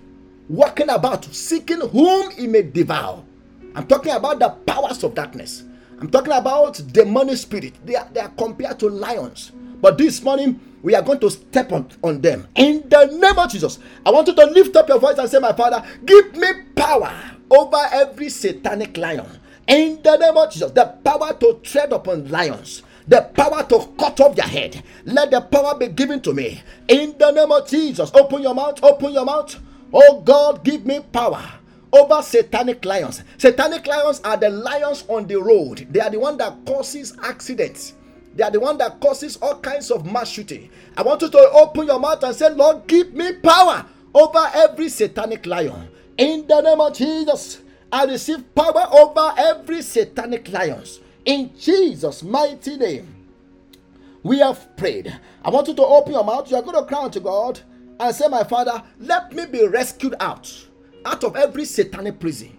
walking 0.49 0.89
about 0.89 1.25
seeking 1.25 1.81
whom 1.81 2.31
he 2.31 2.47
may 2.47 2.63
devour. 2.63 3.23
I'm 3.75 3.87
talking 3.87 4.13
about 4.13 4.39
the 4.39 4.49
powers 4.49 5.03
of 5.03 5.15
darkness. 5.15 5.63
I'm 5.99 6.09
talking 6.09 6.33
about 6.33 6.81
demonic 6.91 7.37
spirit. 7.37 7.73
They 7.85 7.95
are, 7.95 8.07
they 8.11 8.19
are 8.19 8.29
compared 8.29 8.79
to 8.79 8.89
lions. 8.89 9.51
But 9.81 9.97
this 9.97 10.21
morning, 10.21 10.59
we 10.81 10.95
are 10.95 11.01
going 11.01 11.19
to 11.19 11.29
step 11.29 11.71
on, 11.71 11.89
on 12.03 12.21
them. 12.21 12.47
In 12.55 12.87
the 12.87 13.05
name 13.05 13.37
of 13.37 13.51
Jesus, 13.51 13.79
I 14.05 14.11
want 14.11 14.27
you 14.27 14.35
to 14.35 14.45
lift 14.45 14.75
up 14.75 14.87
your 14.87 14.99
voice 14.99 15.17
and 15.17 15.29
say, 15.29 15.39
My 15.39 15.53
Father, 15.53 15.83
give 16.05 16.35
me 16.35 16.47
power 16.75 17.13
over 17.49 17.81
every 17.91 18.29
satanic 18.29 18.97
lion. 18.97 19.27
In 19.67 20.01
the 20.03 20.17
name 20.17 20.37
of 20.37 20.51
Jesus, 20.51 20.71
the 20.71 20.85
power 21.03 21.33
to 21.39 21.59
tread 21.63 21.91
upon 21.91 22.29
lions 22.29 22.83
the 23.07 23.21
power 23.21 23.63
to 23.63 23.87
cut 23.97 24.19
off 24.19 24.35
their 24.35 24.47
head. 24.47 24.83
Let 25.05 25.31
the 25.31 25.41
power 25.41 25.77
be 25.77 25.87
given 25.89 26.21
to 26.21 26.33
me. 26.33 26.61
In 26.87 27.15
the 27.17 27.31
name 27.31 27.51
of 27.51 27.67
Jesus, 27.69 28.11
open 28.13 28.41
your 28.41 28.55
mouth, 28.55 28.83
open 28.83 29.13
your 29.13 29.25
mouth. 29.25 29.55
Oh 29.93 30.21
God, 30.21 30.63
give 30.63 30.85
me 30.85 30.99
power 30.99 31.43
over 31.93 32.21
satanic 32.21 32.83
lions. 32.85 33.23
Satanic 33.37 33.87
lions 33.87 34.19
are 34.23 34.37
the 34.37 34.49
lions 34.49 35.05
on 35.07 35.27
the 35.27 35.41
road. 35.41 35.87
They 35.91 35.99
are 35.99 36.09
the 36.09 36.19
one 36.19 36.37
that 36.37 36.65
causes 36.65 37.15
accidents. 37.23 37.93
They 38.35 38.43
are 38.43 38.51
the 38.51 38.59
one 38.59 38.77
that 38.79 38.99
causes 38.99 39.37
all 39.37 39.59
kinds 39.59 39.91
of 39.91 40.05
mass 40.05 40.29
shooting. 40.29 40.69
I 40.97 41.03
want 41.03 41.21
you 41.21 41.29
to 41.29 41.37
open 41.51 41.87
your 41.87 41.99
mouth 41.99 42.21
and 42.23 42.35
say, 42.35 42.49
Lord, 42.49 42.85
give 42.87 43.13
me 43.13 43.33
power 43.33 43.85
over 44.13 44.51
every 44.53 44.89
satanic 44.89 45.45
lion. 45.45 45.87
In 46.17 46.45
the 46.47 46.61
name 46.61 46.81
of 46.81 46.93
Jesus, 46.93 47.61
I 47.91 48.03
receive 48.05 48.53
power 48.53 48.87
over 48.91 49.33
every 49.37 49.81
satanic 49.81 50.49
lions. 50.49 50.99
In 51.23 51.57
Jesus' 51.57 52.23
mighty 52.23 52.75
name, 52.75 53.07
we 54.21 54.39
have 54.39 54.75
prayed. 54.75 55.17
I 55.43 55.49
want 55.49 55.67
you 55.67 55.75
to 55.75 55.83
open 55.85 56.13
your 56.13 56.23
mouth. 56.23 56.49
You 56.51 56.57
are 56.57 56.63
going 56.63 56.77
to 56.77 56.85
cry 56.85 57.07
to 57.07 57.19
God 57.19 57.61
and 57.99 58.15
say, 58.15 58.27
My 58.27 58.43
Father, 58.43 58.81
let 58.99 59.33
me 59.33 59.45
be 59.45 59.67
rescued 59.67 60.15
out, 60.19 60.51
out 61.05 61.23
of 61.23 61.35
every 61.35 61.65
satanic 61.65 62.19
prison. 62.19 62.57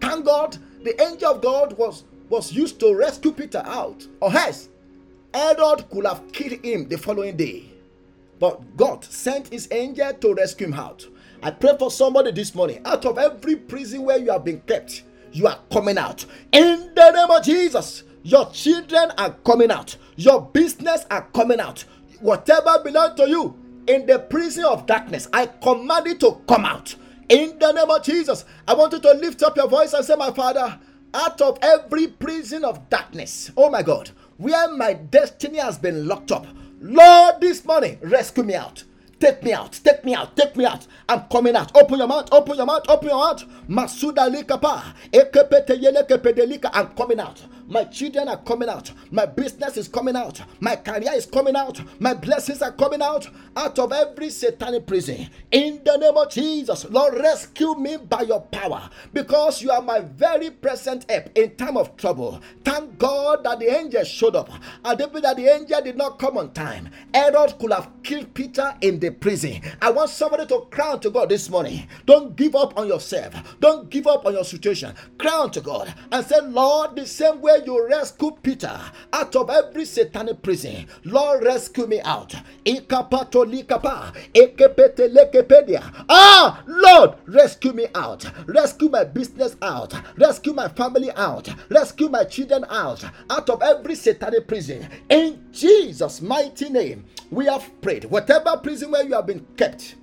Thank 0.00 0.24
God, 0.24 0.56
the 0.82 1.00
angel 1.02 1.32
of 1.32 1.42
God 1.42 1.76
was, 1.78 2.04
was 2.28 2.52
used 2.52 2.80
to 2.80 2.94
rescue 2.94 3.32
Peter 3.32 3.62
out. 3.64 4.06
Or 4.20 4.34
else, 4.34 4.68
Herod 5.32 5.88
could 5.90 6.06
have 6.06 6.30
killed 6.32 6.64
him 6.64 6.88
the 6.88 6.98
following 6.98 7.36
day. 7.36 7.70
But 8.38 8.76
God 8.76 9.04
sent 9.04 9.48
his 9.48 9.68
angel 9.70 10.12
to 10.12 10.34
rescue 10.34 10.66
him 10.66 10.74
out. 10.74 11.06
I 11.42 11.50
pray 11.50 11.76
for 11.78 11.90
somebody 11.90 12.32
this 12.32 12.54
morning. 12.54 12.80
Out 12.84 13.04
of 13.04 13.18
every 13.18 13.56
prison 13.56 14.02
where 14.02 14.18
you 14.18 14.30
have 14.30 14.44
been 14.44 14.60
kept, 14.62 15.02
you 15.32 15.46
are 15.46 15.58
coming 15.72 15.98
out. 15.98 16.24
In 16.52 16.92
the 16.94 17.10
name 17.10 17.30
of 17.30 17.44
Jesus, 17.44 18.04
your 18.22 18.50
children 18.50 19.12
are 19.18 19.30
coming 19.44 19.70
out. 19.70 19.96
Your 20.16 20.40
business 20.40 21.04
are 21.10 21.22
coming 21.34 21.60
out. 21.60 21.84
Whatever 22.20 22.82
belongs 22.82 23.16
to 23.16 23.28
you 23.28 23.58
in 23.86 24.06
the 24.06 24.18
prison 24.18 24.64
of 24.64 24.86
darkness, 24.86 25.28
I 25.32 25.46
command 25.46 26.06
it 26.06 26.20
to 26.20 26.40
come 26.48 26.64
out. 26.64 26.94
In 27.28 27.58
the 27.58 27.72
name 27.72 27.90
of 27.90 28.02
Jesus, 28.02 28.44
I 28.68 28.74
want 28.74 28.92
you 28.92 29.00
to 29.00 29.12
lift 29.14 29.42
up 29.42 29.56
your 29.56 29.68
voice 29.68 29.92
and 29.92 30.04
say, 30.04 30.14
My 30.16 30.30
Father, 30.32 30.78
out 31.14 31.40
of 31.40 31.58
every 31.62 32.08
prison 32.08 32.64
of 32.64 32.88
darkness, 32.90 33.50
oh 33.56 33.70
my 33.70 33.82
God, 33.82 34.10
where 34.36 34.74
my 34.76 34.92
destiny 34.94 35.58
has 35.58 35.78
been 35.78 36.06
locked 36.08 36.32
up, 36.32 36.46
Lord, 36.80 37.40
this 37.40 37.64
morning, 37.64 37.98
rescue 38.02 38.42
me 38.44 38.54
out. 38.54 38.84
Take 39.20 39.42
me 39.42 39.52
out, 39.54 39.78
take 39.84 40.04
me 40.04 40.14
out, 40.14 40.36
take 40.36 40.56
me 40.56 40.64
out. 40.66 40.86
I'm 41.08 41.22
coming 41.32 41.56
out. 41.56 41.74
Open 41.76 41.98
your 41.98 42.08
mouth, 42.08 42.28
open 42.32 42.56
your 42.56 42.66
mouth, 42.66 42.82
open 42.88 43.08
your 43.08 43.16
mouth. 43.18 43.44
Masuda 43.68 44.28
yele 44.30 44.46
I'm 46.74 46.88
coming 46.88 47.20
out. 47.20 47.42
My 47.66 47.84
children 47.84 48.28
are 48.28 48.42
coming 48.42 48.68
out. 48.68 48.90
My 49.10 49.26
business 49.26 49.76
is 49.76 49.88
coming 49.88 50.16
out. 50.16 50.40
My 50.60 50.76
career 50.76 51.12
is 51.14 51.26
coming 51.26 51.56
out. 51.56 51.80
My 52.00 52.14
blessings 52.14 52.60
are 52.62 52.72
coming 52.72 53.00
out. 53.00 53.28
Out 53.56 53.78
of 53.78 53.92
every 53.92 54.30
satanic 54.30 54.86
prison. 54.86 55.30
In 55.50 55.80
the 55.84 55.96
name 55.96 56.16
of 56.16 56.30
Jesus, 56.30 56.84
Lord, 56.90 57.14
rescue 57.14 57.74
me 57.74 57.96
by 57.96 58.22
your 58.22 58.40
power. 58.40 58.90
Because 59.12 59.62
you 59.62 59.70
are 59.70 59.82
my 59.82 60.00
very 60.00 60.50
present 60.50 61.10
help 61.10 61.30
in 61.34 61.56
time 61.56 61.76
of 61.76 61.96
trouble. 61.96 62.40
Thank 62.74 62.98
God 62.98 63.44
that 63.44 63.60
the 63.60 63.72
angel 63.72 64.02
showed 64.02 64.34
up. 64.34 64.50
And 64.84 64.98
that 64.98 65.36
the 65.36 65.46
angel 65.46 65.80
did 65.80 65.96
not 65.96 66.18
come 66.18 66.36
on 66.36 66.52
time. 66.52 66.90
Herod 67.14 67.56
could 67.60 67.70
have 67.70 67.88
killed 68.02 68.34
Peter 68.34 68.74
in 68.80 68.98
the 68.98 69.10
prison. 69.10 69.60
I 69.80 69.92
want 69.92 70.10
somebody 70.10 70.44
to 70.46 70.66
cry 70.72 70.90
out 70.90 71.02
to 71.02 71.10
God 71.10 71.28
this 71.28 71.48
morning. 71.48 71.86
Don't 72.04 72.34
give 72.34 72.56
up 72.56 72.76
on 72.76 72.88
yourself. 72.88 73.32
Don't 73.60 73.88
give 73.90 74.08
up 74.08 74.26
on 74.26 74.32
your 74.32 74.42
situation. 74.44 74.92
Cry 75.18 75.30
out 75.30 75.52
to 75.52 75.60
God 75.60 75.94
and 76.10 76.26
say, 76.26 76.40
Lord, 76.40 76.96
the 76.96 77.06
same 77.06 77.40
way 77.40 77.62
you 77.64 77.86
rescued 77.88 78.42
Peter 78.42 78.80
out 79.12 79.36
of 79.36 79.50
every 79.50 79.84
satanic 79.84 80.42
prison, 80.42 80.88
Lord, 81.04 81.44
rescue 81.44 81.86
me 81.86 82.00
out. 82.00 82.34
Ah, 86.08 86.62
Lord, 86.66 87.14
rescue 87.26 87.72
me 87.72 87.86
out. 87.94 88.24
Rescue 88.48 88.88
my 88.88 89.04
business 89.04 89.56
out. 89.62 89.94
Rescue 90.18 90.52
my 90.52 90.66
family 90.68 91.12
out. 91.12 91.48
Rescue 91.70 92.08
my 92.08 92.24
children 92.24 92.63
out. 92.70 93.04
Out 93.30 93.50
of 93.50 93.62
every 93.62 93.94
satanic 93.94 94.46
prison. 94.46 94.88
In 95.08 95.46
Jesus' 95.52 96.20
mighty 96.20 96.68
name, 96.68 97.04
we 97.30 97.46
have 97.46 97.68
prayed. 97.80 98.04
Whatever 98.04 98.56
prison 98.58 98.90
where 98.90 99.04
you 99.04 99.14
have 99.14 99.26
been 99.26 99.46
kept, 99.56 99.96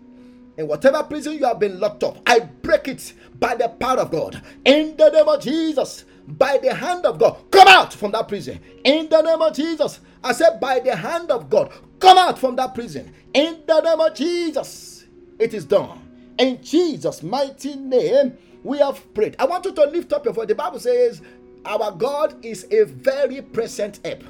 in 0.58 0.67
whatever 0.67 1.04
prison 1.04 1.34
you 1.34 1.45
have 1.45 1.60
been 1.60 1.80
locked 1.80 2.04
up, 2.04 2.17
I 2.26 2.39
break 2.39 2.88
it 2.88 3.13
by 3.39 3.56
the 3.56 3.69
power 3.69 4.00
of 4.00 4.12
God. 4.12 4.41
In 4.65 4.95
the 4.97 5.10
name 5.10 5.28
of 5.28 5.41
Jesus, 5.41 6.06
by 6.28 6.58
the 6.58 6.74
hand 6.74 7.06
of 7.06 7.19
God, 7.19 7.38
come 7.52 7.67
out 7.67 7.93
from 7.93 8.12
that 8.12 8.28
prison. 8.28 8.60
In 8.84 9.10
the 9.10 9.21
name 9.21 9.41
of 9.41 9.56
Jesus, 9.56 10.00
I 10.24 10.34
said, 10.34 10.60
by 10.60 10.80
the 10.80 10.95
hand 10.95 11.32
of 11.32 11.50
God, 11.50 11.71
come 12.00 12.17
out 12.17 12.38
from 12.38 12.56
that 12.58 12.76
prison. 12.76 13.13
In 13.34 13.62
the 13.65 13.82
name 13.82 14.00
of 14.00 14.13
Jesus, 14.13 15.06
it 15.39 15.54
is 15.54 15.65
done. 15.65 16.00
In 16.38 16.62
Jesus' 16.62 17.24
mighty 17.24 17.76
name, 17.76 18.38
we 18.63 18.78
have 18.78 19.12
prayed. 19.13 19.36
I 19.39 19.45
want 19.45 19.65
you 19.65 19.74
to 19.74 19.84
lift 19.86 20.13
up 20.13 20.26
your 20.26 20.34
voice. 20.34 20.47
The 20.47 20.56
Bible 20.56 20.80
says, 20.80 21.21
Our 21.65 21.91
God 21.91 22.43
is 22.43 22.67
a 22.71 22.86
very 22.86 23.41
present 23.41 24.00
help 24.04 24.24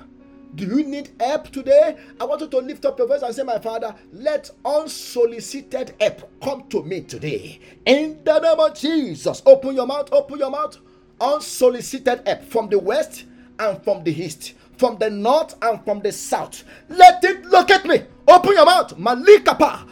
do 0.54 0.66
you 0.66 0.84
need 0.84 1.12
help 1.20 1.50
today? 1.50 1.98
I 2.20 2.26
want 2.26 2.42
you 2.42 2.48
to 2.48 2.58
lift 2.58 2.86
up 2.86 2.98
your 3.00 3.08
voice 3.08 3.22
and 3.22 3.34
say, 3.34 3.44
My 3.44 3.60
Father, 3.60 3.96
let 4.12 4.50
unsolicited 4.66 5.96
help 6.00 6.30
come 6.44 6.68
to 6.70 6.84
me 6.84 7.02
today. 7.02 7.60
In 7.86 8.22
the 8.26 8.40
name 8.40 8.60
of 8.60 8.76
Jesus, 8.78 9.42
open 9.46 9.76
your 9.76 9.88
mouth, 9.88 10.10
open 10.12 10.40
your 10.40 10.52
mouth. 10.52 10.78
Unsolicited 11.22 12.24
help 12.26 12.44
from 12.44 12.68
the 12.68 12.78
west 12.80 13.26
and 13.60 13.82
from 13.84 14.04
the 14.04 14.12
east, 14.12 14.54
from 14.78 14.98
the 14.98 15.10
north 15.10 15.56
and 15.62 15.84
from 15.86 16.02
the 16.02 16.12
south. 16.12 16.64
Let 16.90 17.24
it 17.24 17.46
look 17.46 17.72
at 17.72 17.86
me. 17.86 18.02
Open 18.28 18.52
your 18.52 18.66
mouth. 18.66 18.98
Malikapa. 18.98 19.88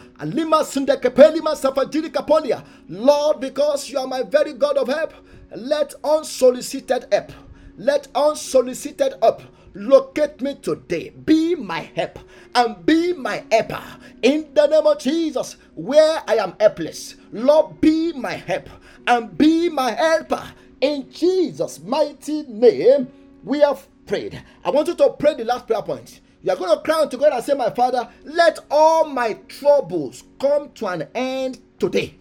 Lord, 2.88 3.40
because 3.40 3.88
you 3.88 3.98
are 3.98 4.06
my 4.06 4.22
very 4.22 4.52
God 4.52 4.76
of 4.76 4.88
help, 4.88 5.14
let 5.54 5.94
unsolicited 6.04 7.06
help, 7.12 7.32
let 7.76 8.08
unsolicited 8.14 9.14
help 9.22 9.42
Locate 9.74 10.40
me 10.40 10.56
today. 10.56 11.10
Be 11.10 11.54
my 11.54 11.80
help 11.94 12.18
and 12.54 12.84
be 12.84 13.12
my 13.12 13.44
helper. 13.50 13.82
In 14.22 14.52
the 14.52 14.66
name 14.66 14.86
of 14.86 14.98
Jesus, 14.98 15.56
where 15.74 16.22
I 16.26 16.36
am 16.36 16.54
helpless, 16.58 17.14
Lord, 17.32 17.80
be 17.80 18.12
my 18.12 18.32
help 18.32 18.68
and 19.06 19.36
be 19.38 19.68
my 19.68 19.92
helper. 19.92 20.42
In 20.80 21.10
Jesus' 21.12 21.80
mighty 21.80 22.42
name, 22.42 23.08
we 23.44 23.60
have 23.60 23.86
prayed. 24.06 24.42
I 24.64 24.70
want 24.70 24.88
you 24.88 24.94
to 24.96 25.10
pray 25.10 25.34
the 25.34 25.44
last 25.44 25.66
prayer 25.66 25.82
point. 25.82 26.20
You 26.42 26.52
are 26.52 26.56
going 26.56 26.74
to 26.74 26.82
cry 26.82 27.06
to 27.06 27.16
God 27.16 27.32
and 27.32 27.44
say, 27.44 27.54
My 27.54 27.70
Father, 27.70 28.08
let 28.24 28.58
all 28.70 29.06
my 29.06 29.34
troubles 29.46 30.24
come 30.40 30.70
to 30.72 30.86
an 30.88 31.06
end 31.14 31.60
today. 31.78 32.16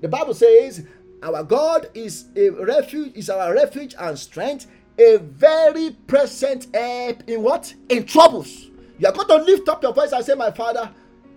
The 0.00 0.08
Bible 0.08 0.34
says, 0.34 0.86
Our 1.22 1.42
God 1.42 1.88
is 1.94 2.26
a 2.36 2.50
refuge, 2.50 3.12
is 3.16 3.28
our 3.30 3.52
refuge 3.54 3.94
and 3.98 4.18
strength 4.18 4.66
a 4.98 5.16
very 5.18 5.90
present 6.06 6.66
help 6.74 7.22
in 7.28 7.42
what? 7.42 7.72
In 7.88 8.04
troubles. 8.04 8.66
You 8.98 9.06
are 9.08 9.12
going 9.12 9.28
to 9.28 9.36
lift 9.36 9.68
up 9.68 9.82
your 9.82 9.92
voice 9.92 10.12
and 10.12 10.24
say, 10.24 10.34
My 10.34 10.50
Father, 10.50 10.90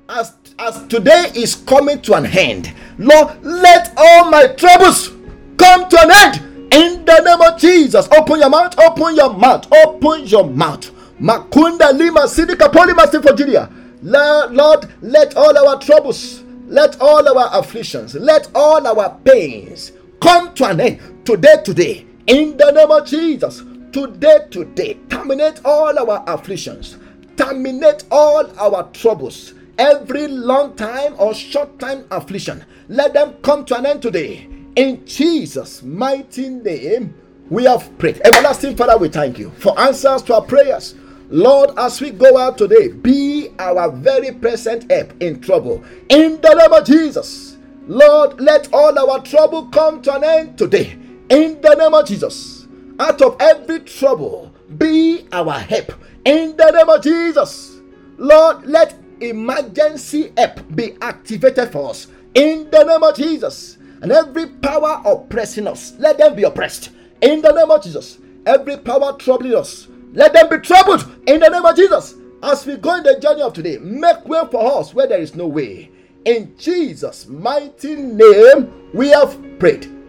as, 0.09 0.35
as 0.59 0.85
today 0.87 1.31
is 1.35 1.55
coming 1.55 2.01
to 2.01 2.13
an 2.15 2.25
end, 2.25 2.73
Lord, 2.97 3.41
let 3.43 3.93
all 3.97 4.29
my 4.31 4.47
troubles 4.47 5.09
come 5.57 5.87
to 5.89 5.99
an 6.01 6.11
end. 6.11 6.73
In 6.73 7.05
the 7.05 7.19
name 7.19 7.41
of 7.53 7.59
Jesus, 7.59 8.07
open 8.17 8.39
your 8.39 8.49
mouth, 8.49 8.77
open 8.79 9.15
your 9.15 9.33
mouth, 9.33 9.71
open 9.71 10.25
your 10.25 10.47
mouth. 10.47 10.89
Makunda 11.19 11.95
Lima 11.95 12.21
Sidika 12.21 12.71
Polima 12.71 13.11
Virginia. 13.21 13.69
Lord, 14.01 14.87
let 15.01 15.35
all 15.35 15.55
our 15.57 15.79
troubles, 15.79 16.43
let 16.71 16.99
all 17.01 17.37
our 17.37 17.59
afflictions, 17.59 18.15
let 18.15 18.49
all 18.55 18.87
our 18.87 19.17
pains 19.25 19.91
come 20.21 20.53
to 20.55 20.65
an 20.65 20.79
end 20.79 21.25
today, 21.25 21.57
today 21.63 22.05
in 22.27 22.55
the 22.55 22.71
name 22.71 22.91
of 22.91 23.05
Jesus, 23.05 23.61
today, 23.91 24.47
today, 24.49 24.97
terminate 25.09 25.59
all 25.65 25.97
our 25.99 26.23
afflictions, 26.27 26.97
terminate 27.35 28.05
all 28.09 28.49
our 28.57 28.89
troubles, 28.91 29.53
every 29.77 30.27
long 30.27 30.75
time 30.75 31.15
or 31.17 31.33
short 31.33 31.77
time 31.79 32.05
affliction. 32.11 32.63
Let 32.87 33.13
them 33.13 33.33
come 33.41 33.65
to 33.65 33.77
an 33.77 33.85
end 33.85 34.01
today. 34.01 34.47
In 34.77 35.05
Jesus' 35.05 35.83
mighty 35.83 36.47
name, 36.47 37.13
we 37.49 37.65
have 37.65 37.97
prayed. 37.97 38.21
Everlasting 38.23 38.77
Father, 38.77 38.97
we 38.97 39.09
thank 39.09 39.37
you 39.37 39.49
for 39.57 39.77
answers 39.77 40.21
to 40.23 40.35
our 40.35 40.41
prayers. 40.41 40.95
Lord, 41.31 41.71
as 41.77 42.01
we 42.01 42.11
go 42.11 42.37
out 42.37 42.57
today, 42.57 42.89
be 42.89 43.51
our 43.57 43.89
very 43.89 44.33
present 44.33 44.91
help 44.91 45.13
in 45.21 45.39
trouble. 45.39 45.81
In 46.09 46.41
the 46.41 46.53
name 46.53 46.73
of 46.73 46.85
Jesus, 46.85 47.57
Lord, 47.87 48.41
let 48.41 48.67
all 48.73 48.99
our 48.99 49.21
trouble 49.23 49.67
come 49.67 50.01
to 50.01 50.13
an 50.13 50.25
end 50.25 50.57
today. 50.57 50.97
In 51.29 51.61
the 51.61 51.73
name 51.75 51.93
of 51.93 52.05
Jesus, 52.05 52.67
out 52.99 53.21
of 53.21 53.37
every 53.39 53.79
trouble, 53.79 54.51
be 54.77 55.25
our 55.31 55.53
help. 55.53 55.93
In 56.25 56.57
the 56.57 56.69
name 56.69 56.89
of 56.89 57.01
Jesus, 57.01 57.79
Lord, 58.17 58.65
let 58.65 58.93
emergency 59.21 60.33
help 60.35 60.59
be 60.75 60.97
activated 61.01 61.71
for 61.71 61.91
us. 61.91 62.07
In 62.35 62.69
the 62.71 62.83
name 62.83 63.03
of 63.03 63.15
Jesus, 63.15 63.77
and 64.01 64.11
every 64.11 64.47
power 64.47 65.01
oppressing 65.05 65.67
us, 65.67 65.93
let 65.97 66.17
them 66.17 66.35
be 66.35 66.43
oppressed. 66.43 66.89
In 67.21 67.41
the 67.41 67.53
name 67.53 67.71
of 67.71 67.81
Jesus, 67.81 68.17
every 68.45 68.75
power 68.75 69.13
troubling 69.13 69.55
us, 69.55 69.87
let 70.13 70.33
them 70.33 70.49
be 70.49 70.57
troubled. 70.59 71.05
In 71.27 71.39
the 71.39 71.49
name 71.49 71.65
of 71.65 71.75
Jesus, 71.75 72.15
as 72.43 72.65
we 72.65 72.77
go 72.77 72.95
in 72.95 73.03
the 73.03 73.19
journey 73.19 73.41
of 73.41 73.53
today, 73.53 73.77
make 73.77 74.27
way 74.27 74.41
for 74.51 74.79
us 74.79 74.93
where 74.93 75.07
there 75.07 75.21
is 75.21 75.35
no 75.35 75.47
way. 75.47 75.91
In 76.25 76.55
Jesus' 76.57 77.27
mighty 77.27 77.95
name, 77.95 78.91
we 78.93 79.09
have 79.09 79.37
prayed. 79.59 80.00